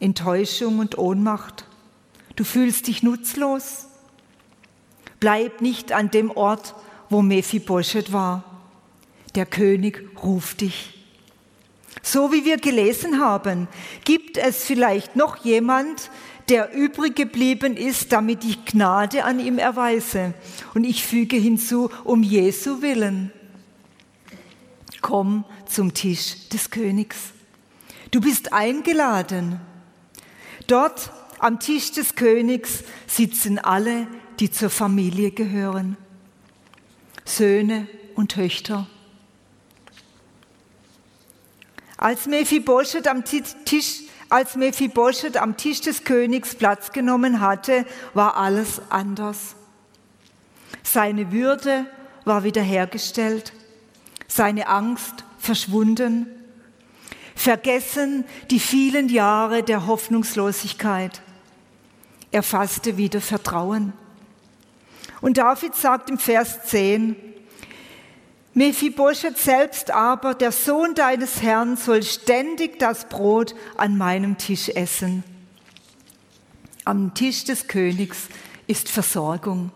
Enttäuschung 0.00 0.78
und 0.78 0.96
Ohnmacht. 0.96 1.66
Du 2.34 2.44
fühlst 2.44 2.86
dich 2.86 3.02
nutzlos. 3.02 3.88
Bleib 5.20 5.60
nicht 5.60 5.92
an 5.92 6.10
dem 6.10 6.30
Ort, 6.30 6.74
wo 7.10 7.20
Mephibosheth 7.20 8.14
war. 8.14 8.42
Der 9.34 9.44
König 9.44 10.02
ruft 10.22 10.62
dich. 10.62 10.94
So 12.02 12.32
wie 12.32 12.46
wir 12.46 12.56
gelesen 12.56 13.20
haben, 13.20 13.68
gibt 14.06 14.38
es 14.38 14.64
vielleicht 14.64 15.14
noch 15.14 15.44
jemand, 15.44 16.10
der 16.48 16.72
übrig 16.74 17.14
geblieben 17.14 17.76
ist, 17.76 18.12
damit 18.12 18.44
ich 18.44 18.64
Gnade 18.64 19.24
an 19.24 19.38
ihm 19.38 19.58
erweise. 19.58 20.34
Und 20.74 20.84
ich 20.84 21.04
füge 21.04 21.36
hinzu, 21.36 21.90
um 22.04 22.22
Jesu 22.22 22.82
willen. 22.82 23.32
Komm 25.00 25.44
zum 25.66 25.94
Tisch 25.94 26.48
des 26.48 26.70
Königs. 26.70 27.16
Du 28.10 28.20
bist 28.20 28.52
eingeladen. 28.52 29.60
Dort 30.66 31.12
am 31.38 31.60
Tisch 31.60 31.92
des 31.92 32.14
Königs 32.14 32.82
sitzen 33.06 33.58
alle, 33.58 34.06
die 34.40 34.50
zur 34.50 34.70
Familie 34.70 35.30
gehören. 35.30 35.96
Söhne 37.24 37.86
und 38.14 38.32
Töchter. 38.32 38.86
Als 41.96 42.26
Mephibosheth 42.26 43.08
am 43.08 43.24
Tisch 43.24 44.07
als 44.28 44.56
Mephibosheth 44.56 45.36
am 45.36 45.56
Tisch 45.56 45.80
des 45.80 46.04
Königs 46.04 46.54
Platz 46.54 46.92
genommen 46.92 47.40
hatte, 47.40 47.86
war 48.14 48.36
alles 48.36 48.80
anders. 48.90 49.54
Seine 50.82 51.32
Würde 51.32 51.86
war 52.24 52.44
wiederhergestellt, 52.44 53.52
seine 54.26 54.68
Angst 54.68 55.24
verschwunden, 55.38 56.26
vergessen 57.34 58.24
die 58.50 58.60
vielen 58.60 59.08
Jahre 59.08 59.62
der 59.62 59.86
Hoffnungslosigkeit. 59.86 61.22
Er 62.30 62.42
fasste 62.42 62.96
wieder 62.96 63.20
Vertrauen. 63.20 63.92
Und 65.20 65.38
David 65.38 65.74
sagt 65.74 66.10
im 66.10 66.18
Vers 66.18 66.64
10, 66.66 67.16
Mephibosheth 68.58 69.38
selbst 69.38 69.92
aber, 69.92 70.34
der 70.34 70.50
Sohn 70.50 70.96
deines 70.96 71.42
Herrn, 71.42 71.76
soll 71.76 72.02
ständig 72.02 72.80
das 72.80 73.08
Brot 73.08 73.54
an 73.76 73.96
meinem 73.96 74.36
Tisch 74.36 74.68
essen. 74.70 75.22
Am 76.84 77.14
Tisch 77.14 77.44
des 77.44 77.68
Königs 77.68 78.26
ist 78.66 78.88
Versorgung. 78.88 79.70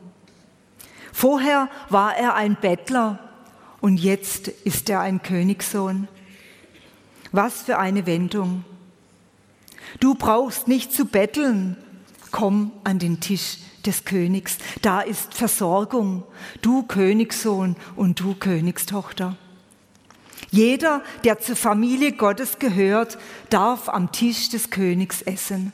Vorher 1.12 1.68
war 1.90 2.16
er 2.16 2.34
ein 2.34 2.56
Bettler 2.60 3.20
und 3.80 3.98
jetzt 3.98 4.48
ist 4.48 4.90
er 4.90 4.98
ein 4.98 5.22
Königssohn. 5.22 6.08
Was 7.30 7.62
für 7.62 7.78
eine 7.78 8.04
Wendung. 8.06 8.64
Du 10.00 10.16
brauchst 10.16 10.66
nicht 10.66 10.92
zu 10.92 11.04
betteln, 11.04 11.76
komm 12.32 12.72
an 12.82 12.98
den 12.98 13.20
Tisch 13.20 13.58
des 13.86 14.04
Königs. 14.04 14.58
Da 14.82 15.00
ist 15.00 15.34
Versorgung, 15.34 16.24
du 16.60 16.82
Königssohn 16.82 17.76
und 17.96 18.20
du 18.20 18.34
Königstochter. 18.34 19.36
Jeder, 20.50 21.02
der 21.24 21.40
zur 21.40 21.56
Familie 21.56 22.12
Gottes 22.12 22.58
gehört, 22.58 23.18
darf 23.48 23.88
am 23.88 24.12
Tisch 24.12 24.50
des 24.50 24.70
Königs 24.70 25.22
essen. 25.22 25.72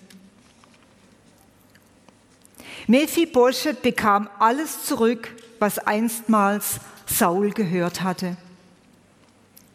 Mephibosheth 2.86 3.82
bekam 3.82 4.30
alles 4.38 4.84
zurück, 4.84 5.34
was 5.58 5.78
einstmals 5.78 6.80
Saul 7.06 7.50
gehört 7.50 8.02
hatte 8.02 8.36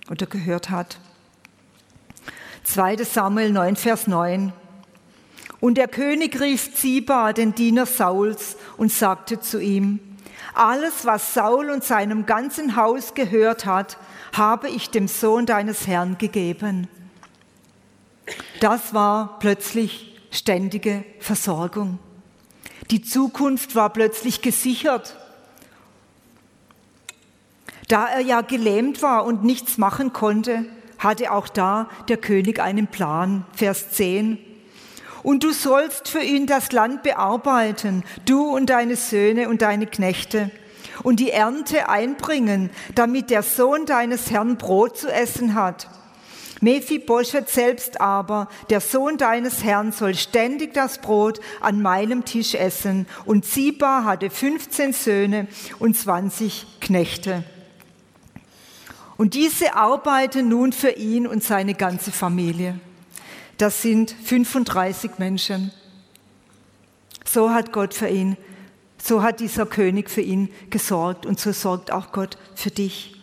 oder 0.09 0.25
gehört 0.25 0.69
hat. 0.69 0.97
2. 2.63 3.03
Samuel 3.03 3.51
9, 3.51 3.75
Vers 3.75 4.07
9. 4.07 4.53
Und 5.63 5.75
der 5.75 5.87
König 5.87 6.41
rief 6.41 6.75
Ziba, 6.75 7.31
den 7.31 7.55
Diener 7.55 7.85
Sauls, 7.85 8.57
und 8.75 8.91
sagte 8.91 9.39
zu 9.39 9.61
ihm, 9.61 10.01
alles, 10.53 11.05
was 11.05 11.33
Saul 11.33 11.69
und 11.69 11.85
seinem 11.85 12.25
ganzen 12.25 12.75
Haus 12.75 13.13
gehört 13.13 13.65
hat, 13.65 13.97
habe 14.33 14.67
ich 14.67 14.89
dem 14.89 15.07
Sohn 15.07 15.45
deines 15.45 15.87
Herrn 15.87 16.17
gegeben. 16.17 16.89
Das 18.59 18.93
war 18.93 19.39
plötzlich 19.39 20.19
ständige 20.31 21.05
Versorgung. 21.19 21.97
Die 22.91 23.01
Zukunft 23.01 23.73
war 23.73 23.91
plötzlich 23.91 24.41
gesichert. 24.41 25.15
Da 27.87 28.07
er 28.07 28.19
ja 28.19 28.41
gelähmt 28.41 29.01
war 29.01 29.23
und 29.23 29.45
nichts 29.45 29.77
machen 29.77 30.11
konnte, 30.11 30.65
hatte 30.99 31.31
auch 31.31 31.47
da 31.47 31.87
der 32.09 32.17
König 32.17 32.59
einen 32.59 32.87
Plan. 32.87 33.45
Vers 33.53 33.91
10 33.91 34.39
und 35.23 35.43
du 35.43 35.51
sollst 35.51 36.09
für 36.09 36.21
ihn 36.21 36.45
das 36.45 36.71
Land 36.71 37.03
bearbeiten, 37.03 38.03
du 38.25 38.43
und 38.43 38.69
deine 38.69 38.95
Söhne 38.95 39.49
und 39.49 39.61
deine 39.61 39.87
Knechte, 39.87 40.51
und 41.01 41.19
die 41.19 41.31
Ernte 41.31 41.89
einbringen, 41.89 42.69
damit 42.93 43.29
der 43.29 43.41
Sohn 43.41 43.85
deines 43.85 44.29
Herrn 44.29 44.57
Brot 44.57 44.97
zu 44.97 45.11
essen 45.11 45.55
hat. 45.55 45.89
Mephibosheth 46.61 47.49
selbst 47.49 47.99
aber, 47.99 48.47
der 48.69 48.79
Sohn 48.79 49.17
deines 49.17 49.63
Herrn, 49.63 49.91
soll 49.91 50.15
ständig 50.15 50.73
das 50.73 50.99
Brot 50.99 51.41
an 51.59 51.81
meinem 51.81 52.23
Tisch 52.23 52.53
essen. 52.55 53.05
Und 53.25 53.43
Ziba 53.43 54.05
hatte 54.05 54.29
15 54.29 54.93
Söhne 54.93 55.47
und 55.79 55.97
20 55.97 56.79
Knechte. 56.79 57.43
Und 59.17 59.33
diese 59.33 59.75
arbeiten 59.75 60.47
nun 60.47 60.71
für 60.71 60.91
ihn 60.91 61.27
und 61.27 61.43
seine 61.43 61.73
ganze 61.73 62.11
Familie. 62.11 62.79
Das 63.57 63.81
sind 63.81 64.15
35 64.23 65.19
Menschen. 65.19 65.71
So 67.23 67.51
hat 67.51 67.71
Gott 67.71 67.93
für 67.93 68.07
ihn, 68.07 68.37
so 69.01 69.21
hat 69.21 69.39
dieser 69.39 69.65
König 69.65 70.09
für 70.09 70.21
ihn 70.21 70.49
gesorgt 70.69 71.25
und 71.25 71.39
so 71.39 71.51
sorgt 71.51 71.91
auch 71.91 72.11
Gott 72.11 72.37
für 72.55 72.71
dich. 72.71 73.21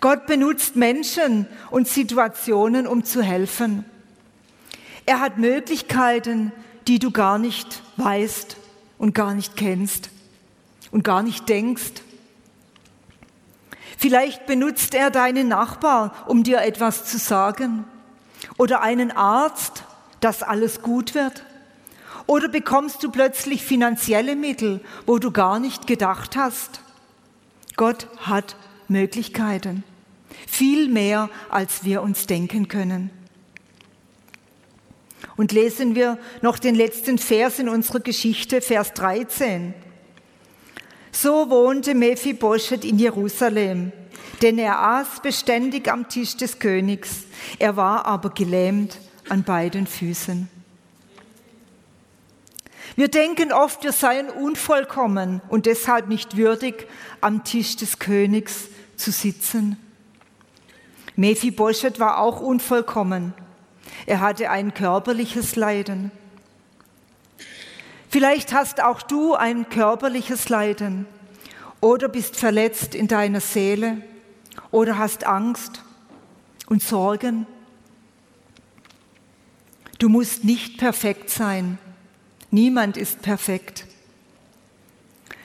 Gott 0.00 0.26
benutzt 0.26 0.76
Menschen 0.76 1.46
und 1.70 1.88
Situationen, 1.88 2.86
um 2.86 3.04
zu 3.04 3.22
helfen. 3.22 3.84
Er 5.06 5.20
hat 5.20 5.38
Möglichkeiten, 5.38 6.52
die 6.86 6.98
du 6.98 7.10
gar 7.10 7.38
nicht 7.38 7.82
weißt 7.96 8.56
und 8.98 9.14
gar 9.14 9.34
nicht 9.34 9.56
kennst 9.56 10.10
und 10.90 11.04
gar 11.04 11.22
nicht 11.22 11.48
denkst. 11.48 12.02
Vielleicht 13.98 14.46
benutzt 14.46 14.94
er 14.94 15.10
deinen 15.10 15.48
Nachbar, 15.48 16.14
um 16.26 16.42
dir 16.42 16.62
etwas 16.62 17.04
zu 17.04 17.18
sagen 17.18 17.84
oder 18.58 18.80
einen 18.82 19.10
Arzt, 19.10 19.84
dass 20.20 20.42
alles 20.42 20.82
gut 20.82 21.14
wird? 21.14 21.44
Oder 22.26 22.48
bekommst 22.48 23.02
du 23.02 23.10
plötzlich 23.10 23.64
finanzielle 23.64 24.36
Mittel, 24.36 24.80
wo 25.06 25.18
du 25.18 25.30
gar 25.30 25.58
nicht 25.58 25.86
gedacht 25.86 26.36
hast? 26.36 26.80
Gott 27.76 28.08
hat 28.18 28.56
Möglichkeiten, 28.88 29.84
viel 30.46 30.88
mehr, 30.88 31.30
als 31.48 31.84
wir 31.84 32.02
uns 32.02 32.26
denken 32.26 32.68
können. 32.68 33.10
Und 35.36 35.52
lesen 35.52 35.94
wir 35.94 36.18
noch 36.42 36.58
den 36.58 36.74
letzten 36.74 37.18
Vers 37.18 37.58
in 37.58 37.68
unserer 37.68 38.00
Geschichte, 38.00 38.60
Vers 38.60 38.92
13. 38.94 39.74
So 41.12 41.50
wohnte 41.50 41.94
Mephibosheth 41.94 42.84
in 42.84 42.98
Jerusalem 42.98 43.92
denn 44.42 44.58
er 44.58 44.80
aß 44.80 45.20
beständig 45.22 45.90
am 45.90 46.08
Tisch 46.08 46.36
des 46.36 46.58
Königs, 46.58 47.24
er 47.58 47.76
war 47.76 48.06
aber 48.06 48.30
gelähmt 48.30 48.98
an 49.28 49.42
beiden 49.44 49.86
Füßen. 49.86 50.48
Wir 52.96 53.08
denken 53.08 53.52
oft, 53.52 53.84
wir 53.84 53.92
seien 53.92 54.28
unvollkommen 54.28 55.40
und 55.48 55.66
deshalb 55.66 56.08
nicht 56.08 56.36
würdig, 56.36 56.86
am 57.20 57.44
Tisch 57.44 57.76
des 57.76 57.98
Königs 57.98 58.68
zu 58.96 59.10
sitzen. 59.12 59.76
Mephibosheth 61.16 62.00
war 62.00 62.18
auch 62.18 62.40
unvollkommen. 62.40 63.34
Er 64.06 64.20
hatte 64.20 64.50
ein 64.50 64.74
körperliches 64.74 65.56
Leiden. 65.56 66.10
Vielleicht 68.08 68.52
hast 68.52 68.82
auch 68.82 69.02
du 69.02 69.34
ein 69.34 69.68
körperliches 69.68 70.48
Leiden 70.48 71.06
oder 71.80 72.08
bist 72.08 72.36
verletzt 72.36 72.94
in 72.94 73.06
deiner 73.06 73.40
Seele 73.40 74.02
oder 74.70 74.98
hast 74.98 75.24
Angst 75.24 75.82
und 76.66 76.82
Sorgen. 76.82 77.46
Du 79.98 80.08
musst 80.08 80.44
nicht 80.44 80.78
perfekt 80.78 81.30
sein. 81.30 81.78
Niemand 82.50 82.96
ist 82.96 83.22
perfekt. 83.22 83.86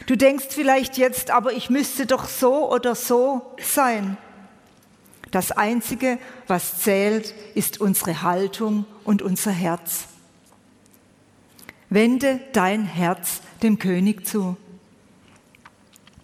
Du 0.06 0.15
denkst 0.15 0.47
vielleicht 0.49 0.97
jetzt, 0.97 1.32
aber 1.32 1.54
ich 1.54 1.69
müsste 1.69 2.06
doch 2.06 2.28
so 2.28 2.71
oder 2.71 2.95
so 2.95 3.54
sein. 3.60 4.17
Das 5.32 5.51
Einzige, 5.51 6.19
was 6.47 6.80
zählt, 6.80 7.34
ist 7.56 7.82
unsere 7.82 8.21
Haltung 8.21 8.86
und 9.04 9.21
unser 9.21 9.51
Herz. 9.51 10.06
Wende 11.89 12.39
dein 12.54 12.86
Herz 12.86 13.41
dem 13.63 13.80
König 13.80 14.25
zu. 14.28 14.58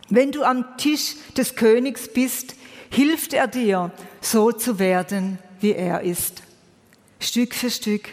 Wenn 0.09 0.31
du 0.31 0.43
am 0.43 0.77
Tisch 0.77 1.15
des 1.37 1.55
Königs 1.55 2.11
bist, 2.13 2.55
hilft 2.91 3.33
er 3.33 3.47
dir, 3.47 3.91
so 4.19 4.51
zu 4.51 4.77
werden, 4.77 5.39
wie 5.59 5.73
er 5.73 6.01
ist. 6.01 6.43
Stück 7.19 7.55
für 7.55 7.71
Stück. 7.71 8.09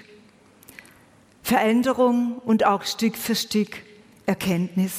Veränderung 1.42 2.38
und 2.38 2.64
auch 2.64 2.84
Stück 2.84 3.16
für 3.16 3.34
Stück 3.34 3.82
Erkenntnis. 4.26 4.92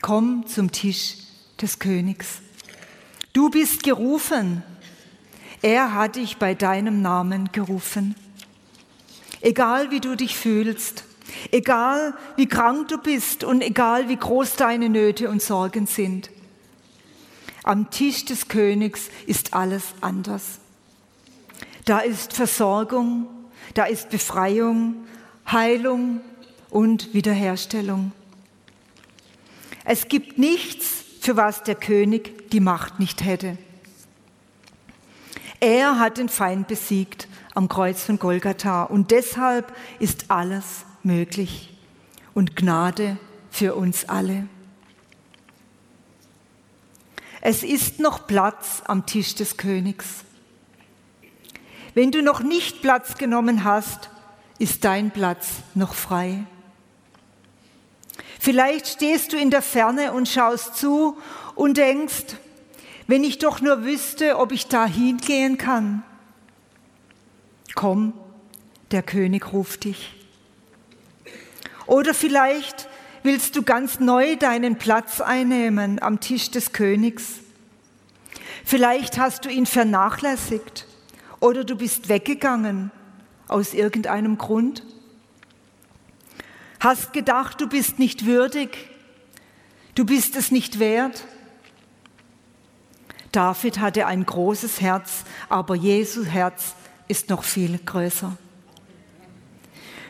Komm 0.00 0.46
zum 0.46 0.72
Tisch 0.72 1.18
des 1.60 1.78
Königs. 1.78 2.40
Du 3.32 3.50
bist 3.50 3.82
gerufen. 3.82 4.62
Er 5.62 5.94
hat 5.94 6.16
dich 6.16 6.38
bei 6.38 6.54
deinem 6.54 7.02
Namen 7.02 7.50
gerufen. 7.52 8.14
Egal 9.42 9.90
wie 9.90 10.00
du 10.00 10.16
dich 10.16 10.36
fühlst, 10.36 11.04
egal 11.52 12.14
wie 12.36 12.46
krank 12.46 12.88
du 12.88 12.98
bist 12.98 13.44
und 13.44 13.62
egal 13.62 14.08
wie 14.08 14.16
groß 14.16 14.56
deine 14.56 14.88
Nöte 14.88 15.28
und 15.28 15.42
Sorgen 15.42 15.86
sind. 15.86 16.30
Am 17.66 17.90
Tisch 17.90 18.24
des 18.24 18.46
Königs 18.46 19.10
ist 19.26 19.52
alles 19.52 19.82
anders. 20.00 20.60
Da 21.84 21.98
ist 21.98 22.32
Versorgung, 22.32 23.26
da 23.74 23.86
ist 23.86 24.08
Befreiung, 24.08 24.94
Heilung 25.50 26.20
und 26.70 27.12
Wiederherstellung. 27.12 28.12
Es 29.84 30.06
gibt 30.06 30.38
nichts, 30.38 31.04
für 31.20 31.36
was 31.36 31.64
der 31.64 31.74
König 31.74 32.50
die 32.50 32.60
Macht 32.60 33.00
nicht 33.00 33.24
hätte. 33.24 33.58
Er 35.58 35.98
hat 35.98 36.18
den 36.18 36.28
Feind 36.28 36.68
besiegt 36.68 37.26
am 37.52 37.68
Kreuz 37.68 38.04
von 38.04 38.20
Golgatha 38.20 38.84
und 38.84 39.10
deshalb 39.10 39.74
ist 39.98 40.26
alles 40.30 40.84
möglich 41.02 41.76
und 42.32 42.54
Gnade 42.54 43.16
für 43.50 43.74
uns 43.74 44.08
alle. 44.08 44.46
Es 47.48 47.62
ist 47.62 48.00
noch 48.00 48.26
Platz 48.26 48.82
am 48.86 49.06
Tisch 49.06 49.36
des 49.36 49.56
Königs. 49.56 50.24
Wenn 51.94 52.10
du 52.10 52.20
noch 52.20 52.40
nicht 52.40 52.82
Platz 52.82 53.18
genommen 53.18 53.62
hast, 53.62 54.10
ist 54.58 54.84
dein 54.84 55.12
Platz 55.12 55.50
noch 55.72 55.94
frei. 55.94 56.44
Vielleicht 58.40 58.88
stehst 58.88 59.32
du 59.32 59.36
in 59.36 59.50
der 59.50 59.62
Ferne 59.62 60.12
und 60.12 60.28
schaust 60.28 60.74
zu 60.74 61.18
und 61.54 61.76
denkst, 61.76 62.34
wenn 63.06 63.22
ich 63.22 63.38
doch 63.38 63.60
nur 63.60 63.84
wüsste, 63.84 64.38
ob 64.38 64.50
ich 64.50 64.66
da 64.66 64.84
hingehen 64.84 65.56
kann. 65.56 66.02
Komm, 67.76 68.12
der 68.90 69.04
König 69.04 69.52
ruft 69.52 69.84
dich. 69.84 70.16
Oder 71.86 72.12
vielleicht 72.12 72.88
willst 73.26 73.56
du 73.56 73.62
ganz 73.62 74.00
neu 74.00 74.36
deinen 74.36 74.76
Platz 74.76 75.20
einnehmen 75.20 76.00
am 76.00 76.20
Tisch 76.20 76.50
des 76.50 76.72
Königs. 76.72 77.34
Vielleicht 78.64 79.18
hast 79.18 79.44
du 79.44 79.50
ihn 79.50 79.66
vernachlässigt 79.66 80.86
oder 81.40 81.64
du 81.64 81.76
bist 81.76 82.08
weggegangen 82.08 82.90
aus 83.48 83.74
irgendeinem 83.74 84.38
Grund 84.38 84.82
hast 86.80 87.12
gedacht, 87.12 87.60
du 87.60 87.68
bist 87.68 87.98
nicht 87.98 88.26
würdig, 88.26 88.90
du 89.94 90.04
bist 90.04 90.36
es 90.36 90.50
nicht 90.50 90.78
wert. 90.78 91.24
David 93.32 93.80
hatte 93.80 94.06
ein 94.06 94.24
großes 94.24 94.80
Herz, 94.80 95.24
aber 95.48 95.74
Jesu 95.74 96.24
Herz 96.24 96.74
ist 97.08 97.28
noch 97.28 97.44
viel 97.44 97.78
größer. 97.78 98.36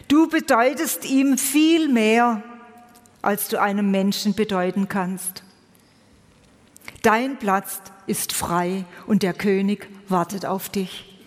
Du 0.08 0.28
bedeutest 0.28 1.04
ihm 1.04 1.36
viel 1.36 1.88
mehr, 1.88 2.42
als 3.26 3.48
du 3.48 3.60
einem 3.60 3.90
Menschen 3.90 4.34
bedeuten 4.34 4.88
kannst. 4.88 5.42
Dein 7.02 7.40
Platz 7.40 7.82
ist 8.06 8.32
frei 8.32 8.84
und 9.08 9.24
der 9.24 9.34
König 9.34 9.88
wartet 10.08 10.46
auf 10.46 10.68
dich. 10.68 11.18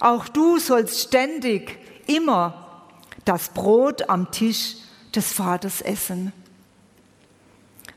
Auch 0.00 0.28
du 0.28 0.58
sollst 0.58 0.98
ständig, 0.98 1.78
immer 2.06 2.86
das 3.26 3.50
Brot 3.50 4.08
am 4.08 4.30
Tisch 4.30 4.76
des 5.14 5.30
Vaters 5.30 5.82
essen. 5.82 6.32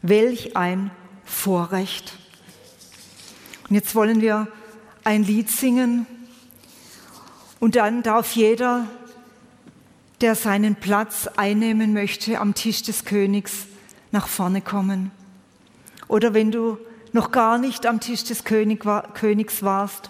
Welch 0.01 0.57
ein 0.57 0.91
Vorrecht. 1.23 2.11
Und 3.69 3.75
jetzt 3.75 3.95
wollen 3.95 4.19
wir 4.19 4.49
ein 5.05 5.23
Lied 5.23 5.49
singen 5.49 6.05
und 7.61 7.77
dann 7.77 8.03
darf 8.03 8.35
jeder, 8.35 8.89
der 10.21 10.35
seinen 10.35 10.75
Platz 10.75 11.27
einnehmen 11.35 11.93
möchte 11.93 12.39
am 12.39 12.53
Tisch 12.53 12.83
des 12.83 13.05
Königs, 13.05 13.65
nach 14.11 14.27
vorne 14.27 14.61
kommen. 14.61 15.11
Oder 16.07 16.33
wenn 16.33 16.51
du 16.51 16.77
noch 17.11 17.31
gar 17.31 17.57
nicht 17.57 17.85
am 17.85 17.99
Tisch 17.99 18.23
des 18.23 18.43
Königs 18.43 19.63
warst 19.63 20.09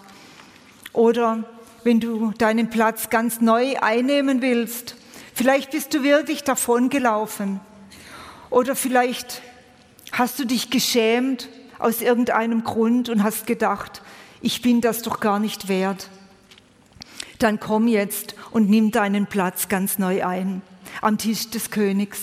oder 0.92 1.44
wenn 1.84 2.00
du 2.00 2.32
deinen 2.38 2.70
Platz 2.70 3.10
ganz 3.10 3.40
neu 3.40 3.76
einnehmen 3.80 4.40
willst, 4.42 4.96
Vielleicht 5.34 5.72
bist 5.72 5.92
du 5.92 6.04
wirklich 6.04 6.44
davongelaufen 6.44 7.58
oder 8.50 8.76
vielleicht 8.76 9.42
hast 10.12 10.38
du 10.38 10.44
dich 10.46 10.70
geschämt 10.70 11.48
aus 11.80 12.00
irgendeinem 12.00 12.62
Grund 12.62 13.08
und 13.08 13.24
hast 13.24 13.44
gedacht, 13.44 14.00
ich 14.40 14.62
bin 14.62 14.80
das 14.80 15.02
doch 15.02 15.18
gar 15.18 15.40
nicht 15.40 15.66
wert. 15.66 16.08
Dann 17.38 17.60
komm 17.60 17.88
jetzt 17.88 18.34
und 18.50 18.70
nimm 18.70 18.90
deinen 18.90 19.26
Platz 19.26 19.68
ganz 19.68 19.98
neu 19.98 20.24
ein 20.24 20.62
am 21.00 21.18
Tisch 21.18 21.50
des 21.50 21.70
Königs. 21.70 22.20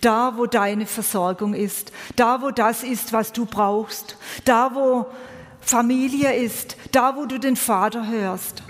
Da, 0.00 0.34
wo 0.36 0.46
deine 0.46 0.86
Versorgung 0.86 1.54
ist, 1.54 1.92
da, 2.16 2.42
wo 2.42 2.50
das 2.50 2.84
ist, 2.84 3.12
was 3.12 3.32
du 3.32 3.46
brauchst, 3.46 4.16
da, 4.44 4.74
wo 4.74 5.06
Familie 5.60 6.34
ist, 6.34 6.76
da, 6.92 7.16
wo 7.16 7.26
du 7.26 7.38
den 7.38 7.56
Vater 7.56 8.06
hörst. 8.06 8.62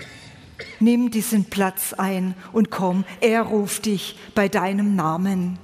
Nimm 0.79 1.11
diesen 1.11 1.45
Platz 1.45 1.93
ein 1.93 2.33
und 2.53 2.71
komm, 2.71 3.03
er 3.19 3.43
ruft 3.43 3.85
dich 3.85 4.17
bei 4.35 4.47
deinem 4.47 4.95
Namen. 4.95 5.59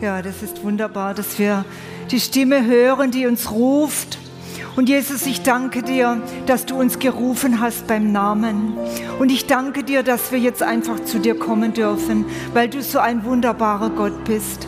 Ja, 0.00 0.22
das 0.22 0.42
ist 0.42 0.62
wunderbar, 0.64 1.14
dass 1.14 1.38
wir 1.38 1.64
die 2.10 2.20
Stimme 2.20 2.64
hören, 2.64 3.10
die 3.10 3.26
uns 3.26 3.50
ruft. 3.50 4.18
Und 4.76 4.88
Jesus, 4.88 5.26
ich 5.26 5.42
danke 5.42 5.82
dir, 5.82 6.22
dass 6.46 6.64
du 6.64 6.78
uns 6.78 6.98
gerufen 6.98 7.60
hast 7.60 7.86
beim 7.86 8.12
Namen. 8.12 8.78
Und 9.18 9.30
ich 9.30 9.46
danke 9.46 9.82
dir, 9.84 10.02
dass 10.02 10.32
wir 10.32 10.38
jetzt 10.38 10.62
einfach 10.62 11.00
zu 11.04 11.18
dir 11.18 11.38
kommen 11.38 11.72
dürfen, 11.72 12.24
weil 12.54 12.68
du 12.68 12.82
so 12.82 12.98
ein 12.98 13.24
wunderbarer 13.24 13.90
Gott 13.90 14.24
bist, 14.24 14.66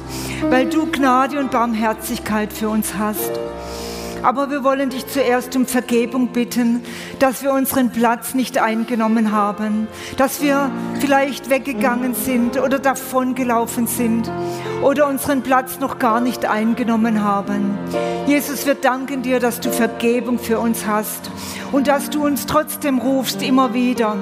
weil 0.50 0.68
du 0.68 0.86
Gnade 0.86 1.38
und 1.38 1.50
Barmherzigkeit 1.50 2.52
für 2.52 2.68
uns 2.68 2.94
hast. 2.98 3.30
Aber 4.22 4.50
wir 4.50 4.62
wollen 4.62 4.90
dich 4.90 5.06
zuerst 5.06 5.56
um 5.56 5.66
Vergebung 5.66 6.28
bitten, 6.28 6.82
dass 7.18 7.42
wir 7.42 7.52
unseren 7.52 7.90
Platz 7.90 8.34
nicht 8.34 8.58
eingenommen 8.58 9.32
haben, 9.32 9.88
dass 10.16 10.40
wir 10.40 10.70
vielleicht 11.00 11.50
weggegangen 11.50 12.14
sind 12.14 12.60
oder 12.60 12.78
davongelaufen 12.78 13.86
sind 13.86 14.30
oder 14.82 15.08
unseren 15.08 15.42
Platz 15.42 15.80
noch 15.80 15.98
gar 15.98 16.20
nicht 16.20 16.44
eingenommen 16.44 17.22
haben. 17.22 17.78
Jesus, 18.26 18.66
wir 18.66 18.74
danken 18.74 19.22
dir, 19.22 19.40
dass 19.40 19.60
du 19.60 19.70
Vergebung 19.70 20.38
für 20.38 20.58
uns 20.58 20.86
hast 20.86 21.30
und 21.72 21.88
dass 21.88 22.10
du 22.10 22.24
uns 22.24 22.46
trotzdem 22.46 22.98
rufst 22.98 23.42
immer 23.42 23.74
wieder 23.74 24.16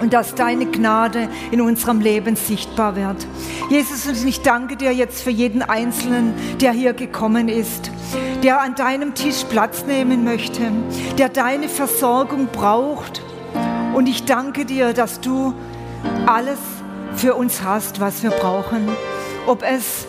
und 0.00 0.12
dass 0.12 0.34
deine 0.34 0.66
Gnade 0.66 1.28
in 1.50 1.60
unserem 1.60 2.00
Leben 2.00 2.36
sichtbar 2.36 2.96
wird. 2.96 3.26
Jesus, 3.70 4.06
und 4.06 4.26
ich 4.26 4.40
danke 4.40 4.76
dir 4.76 4.92
jetzt 4.92 5.22
für 5.22 5.30
jeden 5.30 5.62
Einzelnen, 5.62 6.34
der 6.60 6.72
hier 6.72 6.92
gekommen 6.92 7.48
ist, 7.48 7.90
der 8.42 8.60
an 8.60 8.74
deinem 8.74 9.14
Tisch 9.14 9.44
Platz 9.44 9.84
nehmen 9.86 10.24
möchte, 10.24 10.62
der 11.18 11.28
deine 11.28 11.68
Versorgung 11.68 12.48
braucht. 12.52 13.22
Und 13.94 14.08
ich 14.08 14.24
danke 14.24 14.64
dir, 14.64 14.92
dass 14.92 15.20
du 15.20 15.54
alles 16.26 16.58
für 17.16 17.34
uns 17.34 17.62
hast, 17.62 18.00
was 18.00 18.22
wir 18.22 18.30
brauchen. 18.30 18.88
Ob 19.46 19.62
es 19.62 20.06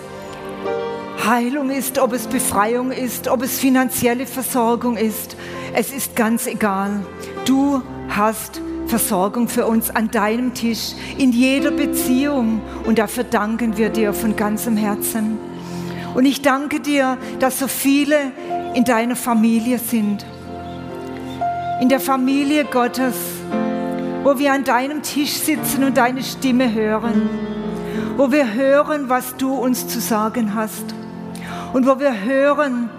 Heilung 1.26 1.70
ist, 1.70 2.00
ob 2.00 2.14
es 2.14 2.28
Befreiung 2.28 2.92
ist, 2.92 3.28
ob 3.28 3.42
es 3.42 3.60
finanzielle 3.60 4.26
Versorgung 4.26 4.96
ist. 4.96 5.36
Es 5.74 5.92
ist 5.92 6.16
ganz 6.16 6.48
egal. 6.48 7.04
Du 7.46 7.82
hast 8.10 8.62
Versorgung 8.90 9.48
für 9.48 9.66
uns 9.68 9.90
an 9.90 10.12
deinem 10.12 10.54
Tisch, 10.54 10.94
in 11.18 11.32
jeder 11.32 11.72
Beziehung. 11.72 12.62
Und 12.86 13.00
dafür 13.00 13.24
danken 13.24 13.78
wir 13.78 13.90
dir 13.90 14.14
von 14.14 14.36
ganzem 14.36 14.76
Herzen. 14.76 15.38
Und 16.14 16.26
ich 16.26 16.42
danke 16.42 16.80
dir, 16.80 17.18
dass 17.40 17.60
so 17.60 17.68
viele 17.68 18.18
in 18.74 18.84
deiner 18.84 19.16
Familie 19.16 19.80
sind. 19.80 20.26
In 21.80 21.88
der 21.88 22.00
Familie 22.00 22.66
Gottes 22.66 23.16
wo 24.24 24.38
wir 24.38 24.54
an 24.54 24.64
deinem 24.64 25.02
Tisch 25.02 25.34
sitzen 25.34 25.84
und 25.84 25.98
deine 25.98 26.24
Stimme 26.24 26.74
hören, 26.74 27.30
wo 28.18 28.32
wir 28.32 28.54
hören, 28.54 29.10
was 29.10 29.36
du 29.38 29.54
uns 29.54 29.88
zu 29.88 30.00
sagen 30.00 30.56
hast 30.56 30.94
und 31.74 31.88
wo 31.88 32.00
wir 32.00 32.22
hören, 32.24 32.90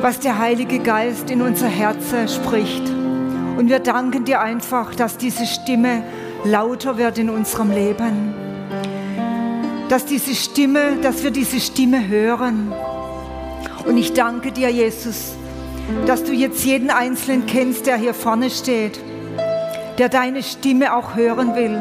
was 0.00 0.20
der 0.20 0.38
Heilige 0.38 0.78
Geist 0.78 1.30
in 1.30 1.42
unser 1.42 1.68
Herz 1.68 2.04
spricht. 2.32 2.99
Und 3.60 3.68
wir 3.68 3.80
danken 3.80 4.24
dir 4.24 4.40
einfach, 4.40 4.94
dass 4.94 5.18
diese 5.18 5.44
Stimme 5.44 6.02
lauter 6.44 6.96
wird 6.96 7.18
in 7.18 7.28
unserem 7.28 7.70
Leben. 7.70 8.32
Dass 9.90 10.06
diese 10.06 10.34
Stimme, 10.34 10.96
dass 11.02 11.22
wir 11.22 11.30
diese 11.30 11.60
Stimme 11.60 12.08
hören. 12.08 12.72
Und 13.84 13.98
ich 13.98 14.14
danke 14.14 14.50
dir, 14.50 14.70
Jesus, 14.70 15.34
dass 16.06 16.24
du 16.24 16.32
jetzt 16.32 16.64
jeden 16.64 16.88
Einzelnen 16.88 17.44
kennst, 17.44 17.84
der 17.84 17.98
hier 17.98 18.14
vorne 18.14 18.48
steht, 18.48 18.98
der 19.98 20.08
deine 20.08 20.42
Stimme 20.42 20.96
auch 20.96 21.14
hören 21.14 21.54
will, 21.54 21.78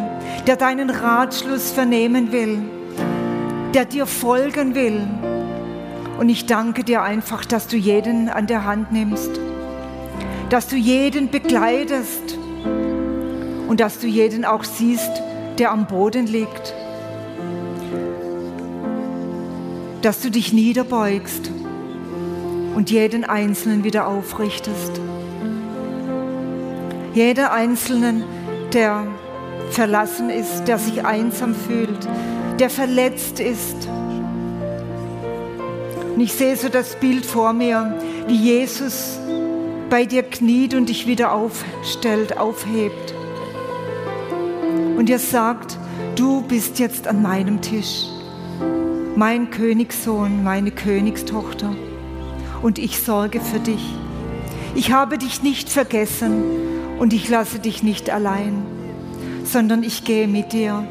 der 0.47 0.57
deinen 0.57 0.89
Ratschluss 0.89 1.71
vernehmen 1.71 2.33
will, 2.33 2.61
der 3.73 3.85
dir 3.85 4.05
folgen 4.05 4.75
will. 4.75 5.07
Und 6.19 6.27
ich 6.27 6.45
danke 6.45 6.83
dir 6.83 7.03
einfach, 7.03 7.45
dass 7.45 7.67
du 7.67 7.77
jeden 7.77 8.27
an 8.27 8.47
der 8.47 8.65
Hand 8.65 8.91
nimmst, 8.91 9.39
dass 10.49 10.67
du 10.67 10.75
jeden 10.75 11.29
begleitest 11.29 12.37
und 13.67 13.79
dass 13.79 13.99
du 13.99 14.07
jeden 14.07 14.45
auch 14.45 14.63
siehst, 14.63 15.11
der 15.59 15.71
am 15.71 15.85
Boden 15.85 16.25
liegt, 16.25 16.73
dass 20.01 20.21
du 20.21 20.31
dich 20.31 20.51
niederbeugst 20.53 21.51
und 22.75 22.89
jeden 22.89 23.25
Einzelnen 23.25 23.83
wieder 23.83 24.07
aufrichtest. 24.07 24.99
Jeder 27.13 27.51
Einzelnen, 27.51 28.23
der 28.73 29.05
verlassen 29.71 30.29
ist, 30.29 30.63
der 30.65 30.79
sich 30.79 31.05
einsam 31.05 31.53
fühlt, 31.53 32.07
der 32.59 32.69
verletzt 32.69 33.39
ist. 33.39 33.87
Und 36.15 36.21
ich 36.21 36.33
sehe 36.33 36.55
so 36.55 36.69
das 36.69 36.95
Bild 36.95 37.25
vor 37.25 37.53
mir, 37.53 37.99
wie 38.27 38.35
Jesus 38.35 39.19
bei 39.89 40.05
dir 40.05 40.23
kniet 40.23 40.75
und 40.75 40.89
dich 40.89 41.07
wieder 41.07 41.33
aufstellt, 41.33 42.37
aufhebt. 42.37 43.13
Und 44.97 45.09
er 45.09 45.19
sagt, 45.19 45.77
du 46.15 46.41
bist 46.41 46.79
jetzt 46.79 47.07
an 47.07 47.21
meinem 47.21 47.61
Tisch, 47.61 48.05
mein 49.15 49.49
Königssohn, 49.49 50.43
meine 50.43 50.71
Königstochter 50.71 51.75
und 52.61 52.77
ich 52.77 52.99
sorge 52.99 53.39
für 53.39 53.59
dich. 53.59 53.83
Ich 54.75 54.91
habe 54.91 55.17
dich 55.17 55.41
nicht 55.41 55.69
vergessen 55.69 56.43
und 56.99 57.13
ich 57.13 57.27
lasse 57.29 57.59
dich 57.59 57.81
nicht 57.81 58.09
allein, 58.09 58.63
sondern 59.43 59.83
ich 59.83 60.03
gehe 60.03 60.27
mit 60.27 60.53
dir 60.53 60.85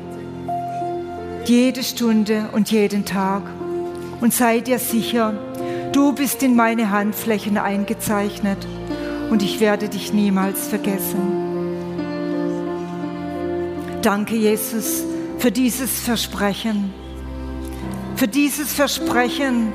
jede 1.44 1.84
Stunde 1.84 2.48
und 2.52 2.70
jeden 2.70 3.04
Tag. 3.04 3.42
Und 4.20 4.34
sei 4.34 4.60
dir 4.60 4.80
sicher, 4.80 5.34
du 5.92 6.12
bist 6.12 6.42
in 6.42 6.56
meine 6.56 6.90
Handflächen 6.90 7.56
eingezeichnet 7.56 8.66
und 9.30 9.42
ich 9.42 9.60
werde 9.60 9.88
dich 9.88 10.12
niemals 10.12 10.68
vergessen. 10.68 11.48
Danke, 14.02 14.36
Jesus, 14.36 15.04
für 15.38 15.50
dieses 15.50 16.00
Versprechen, 16.00 16.92
für 18.16 18.28
dieses 18.28 18.72
Versprechen, 18.72 19.72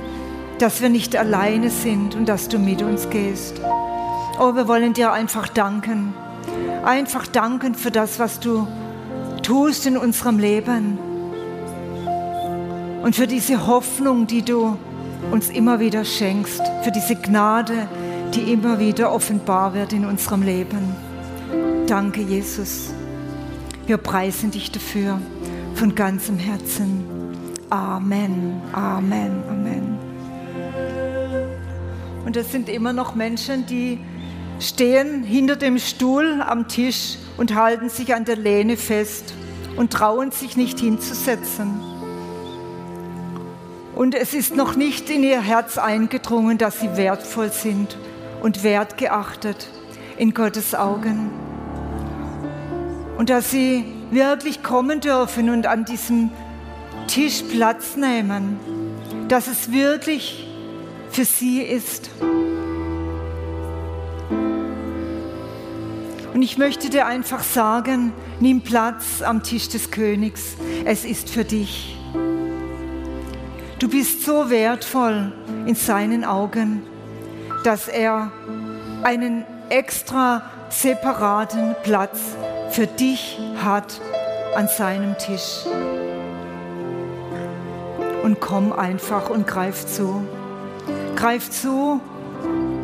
dass 0.60 0.82
wir 0.82 0.90
nicht 0.90 1.16
alleine 1.16 1.70
sind 1.70 2.16
und 2.16 2.28
dass 2.28 2.48
du 2.48 2.58
mit 2.58 2.82
uns 2.82 3.10
gehst. 3.10 3.62
Oh, 4.40 4.56
wir 4.56 4.68
wollen 4.68 4.94
dir 4.94 5.12
einfach 5.12 5.48
danken. 5.48 6.14
Einfach 6.84 7.28
danken 7.28 7.76
für 7.76 7.92
das, 7.92 8.20
was 8.20 8.40
du 8.40 8.68
tust 9.42 9.86
in 9.86 9.98
unserem 9.98 10.40
Leben. 10.40 10.98
Und 13.04 13.16
für 13.16 13.28
diese 13.28 13.68
Hoffnung, 13.68 14.28
die 14.28 14.42
du 14.42 14.78
uns 15.32 15.50
immer 15.50 15.80
wieder 15.80 16.06
schenkst. 16.06 16.62
Für 16.84 16.92
diese 16.92 17.16
Gnade, 17.16 17.88
die 18.36 18.52
immer 18.52 18.80
wieder 18.80 19.12
offenbar 19.12 19.76
wird 19.76 19.94
in 19.94 20.06
unserem 20.06 20.42
Leben. 20.42 20.96
Danke, 21.88 22.22
Jesus. 22.22 22.92
Wir 23.86 23.98
preisen 23.98 24.50
dich 24.50 24.72
dafür 24.72 25.22
von 25.76 25.94
ganzem 25.94 26.40
Herzen. 26.40 27.04
Amen, 27.70 28.62
Amen, 28.72 29.44
Amen. 29.50 30.00
Und 32.26 32.36
es 32.36 32.52
sind 32.52 32.70
immer 32.70 32.94
noch 32.94 33.14
Menschen, 33.14 33.66
die 33.68 34.00
stehen 34.60 35.24
hinter 35.24 35.56
dem 35.56 35.78
Stuhl 35.78 36.42
am 36.42 36.68
Tisch 36.68 37.18
und 37.38 37.54
halten 37.54 37.90
sich 37.90 38.16
an 38.16 38.26
der 38.26 38.38
Lehne 38.38 38.78
fest 38.78 39.34
und 39.76 39.94
trauen 39.94 40.32
sich 40.32 40.58
nicht 40.58 40.80
hinzusetzen. 40.80 41.80
Und 43.94 44.16
es 44.16 44.34
ist 44.34 44.56
noch 44.56 44.76
nicht 44.76 45.10
in 45.12 45.24
ihr 45.24 45.42
Herz 45.42 45.78
eingedrungen, 45.78 46.58
dass 46.58 46.80
sie 46.80 46.96
wertvoll 46.98 47.52
sind 47.52 47.96
und 48.44 48.64
wertgeachtet 48.64 49.70
in 50.18 50.34
Gottes 50.34 50.76
Augen. 50.76 51.32
Und 53.18 53.30
dass 53.30 53.50
sie 53.50 53.86
wirklich 54.12 54.62
kommen 54.62 55.00
dürfen 55.00 55.50
und 55.50 55.66
an 55.66 55.86
diesem 55.86 56.30
Tisch 57.08 57.42
Platz 57.42 57.96
nehmen, 57.96 58.58
dass 59.30 59.48
es 59.48 59.72
wirklich 59.72 60.48
für 61.10 61.26
sie 61.26 61.62
ist. 61.62 62.10
Und 66.34 66.42
ich 66.42 66.58
möchte 66.58 66.90
dir 66.90 67.08
einfach 67.08 67.44
sagen, 67.44 68.12
nimm 68.40 68.62
Platz 68.62 69.22
am 69.22 69.42
Tisch 69.42 69.70
des 69.70 69.90
Königs. 69.90 70.58
Es 70.84 71.06
ist 71.06 71.30
für 71.30 71.46
dich. 71.46 71.98
Du 73.80 73.88
bist 73.88 74.24
so 74.24 74.50
wertvoll 74.50 75.32
in 75.66 75.76
seinen 75.76 76.26
Augen, 76.26 76.82
dass 77.64 77.88
er 77.88 78.32
einen 79.04 79.46
extra 79.70 80.44
separaten 80.70 81.76
Platz 81.84 82.20
für 82.70 82.88
dich 82.88 83.40
hat 83.64 84.00
an 84.56 84.68
seinem 84.68 85.18
Tisch. 85.18 85.66
Und 88.24 88.40
komm 88.40 88.72
einfach 88.72 89.30
und 89.30 89.48
greif 89.48 89.86
zu. 89.86 90.24
Greif 91.16 91.50
zu 91.50 92.00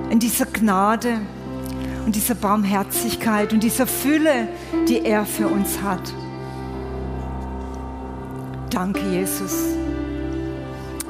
in 0.09 0.19
dieser 0.19 0.45
Gnade 0.45 1.19
und 2.05 2.15
dieser 2.15 2.35
Barmherzigkeit 2.35 3.53
und 3.53 3.63
dieser 3.63 3.87
Fülle, 3.87 4.47
die 4.87 5.05
er 5.05 5.25
für 5.25 5.47
uns 5.47 5.81
hat. 5.81 6.13
Danke, 8.69 9.01
Jesus. 9.11 9.53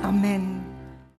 Amen. 0.01 0.48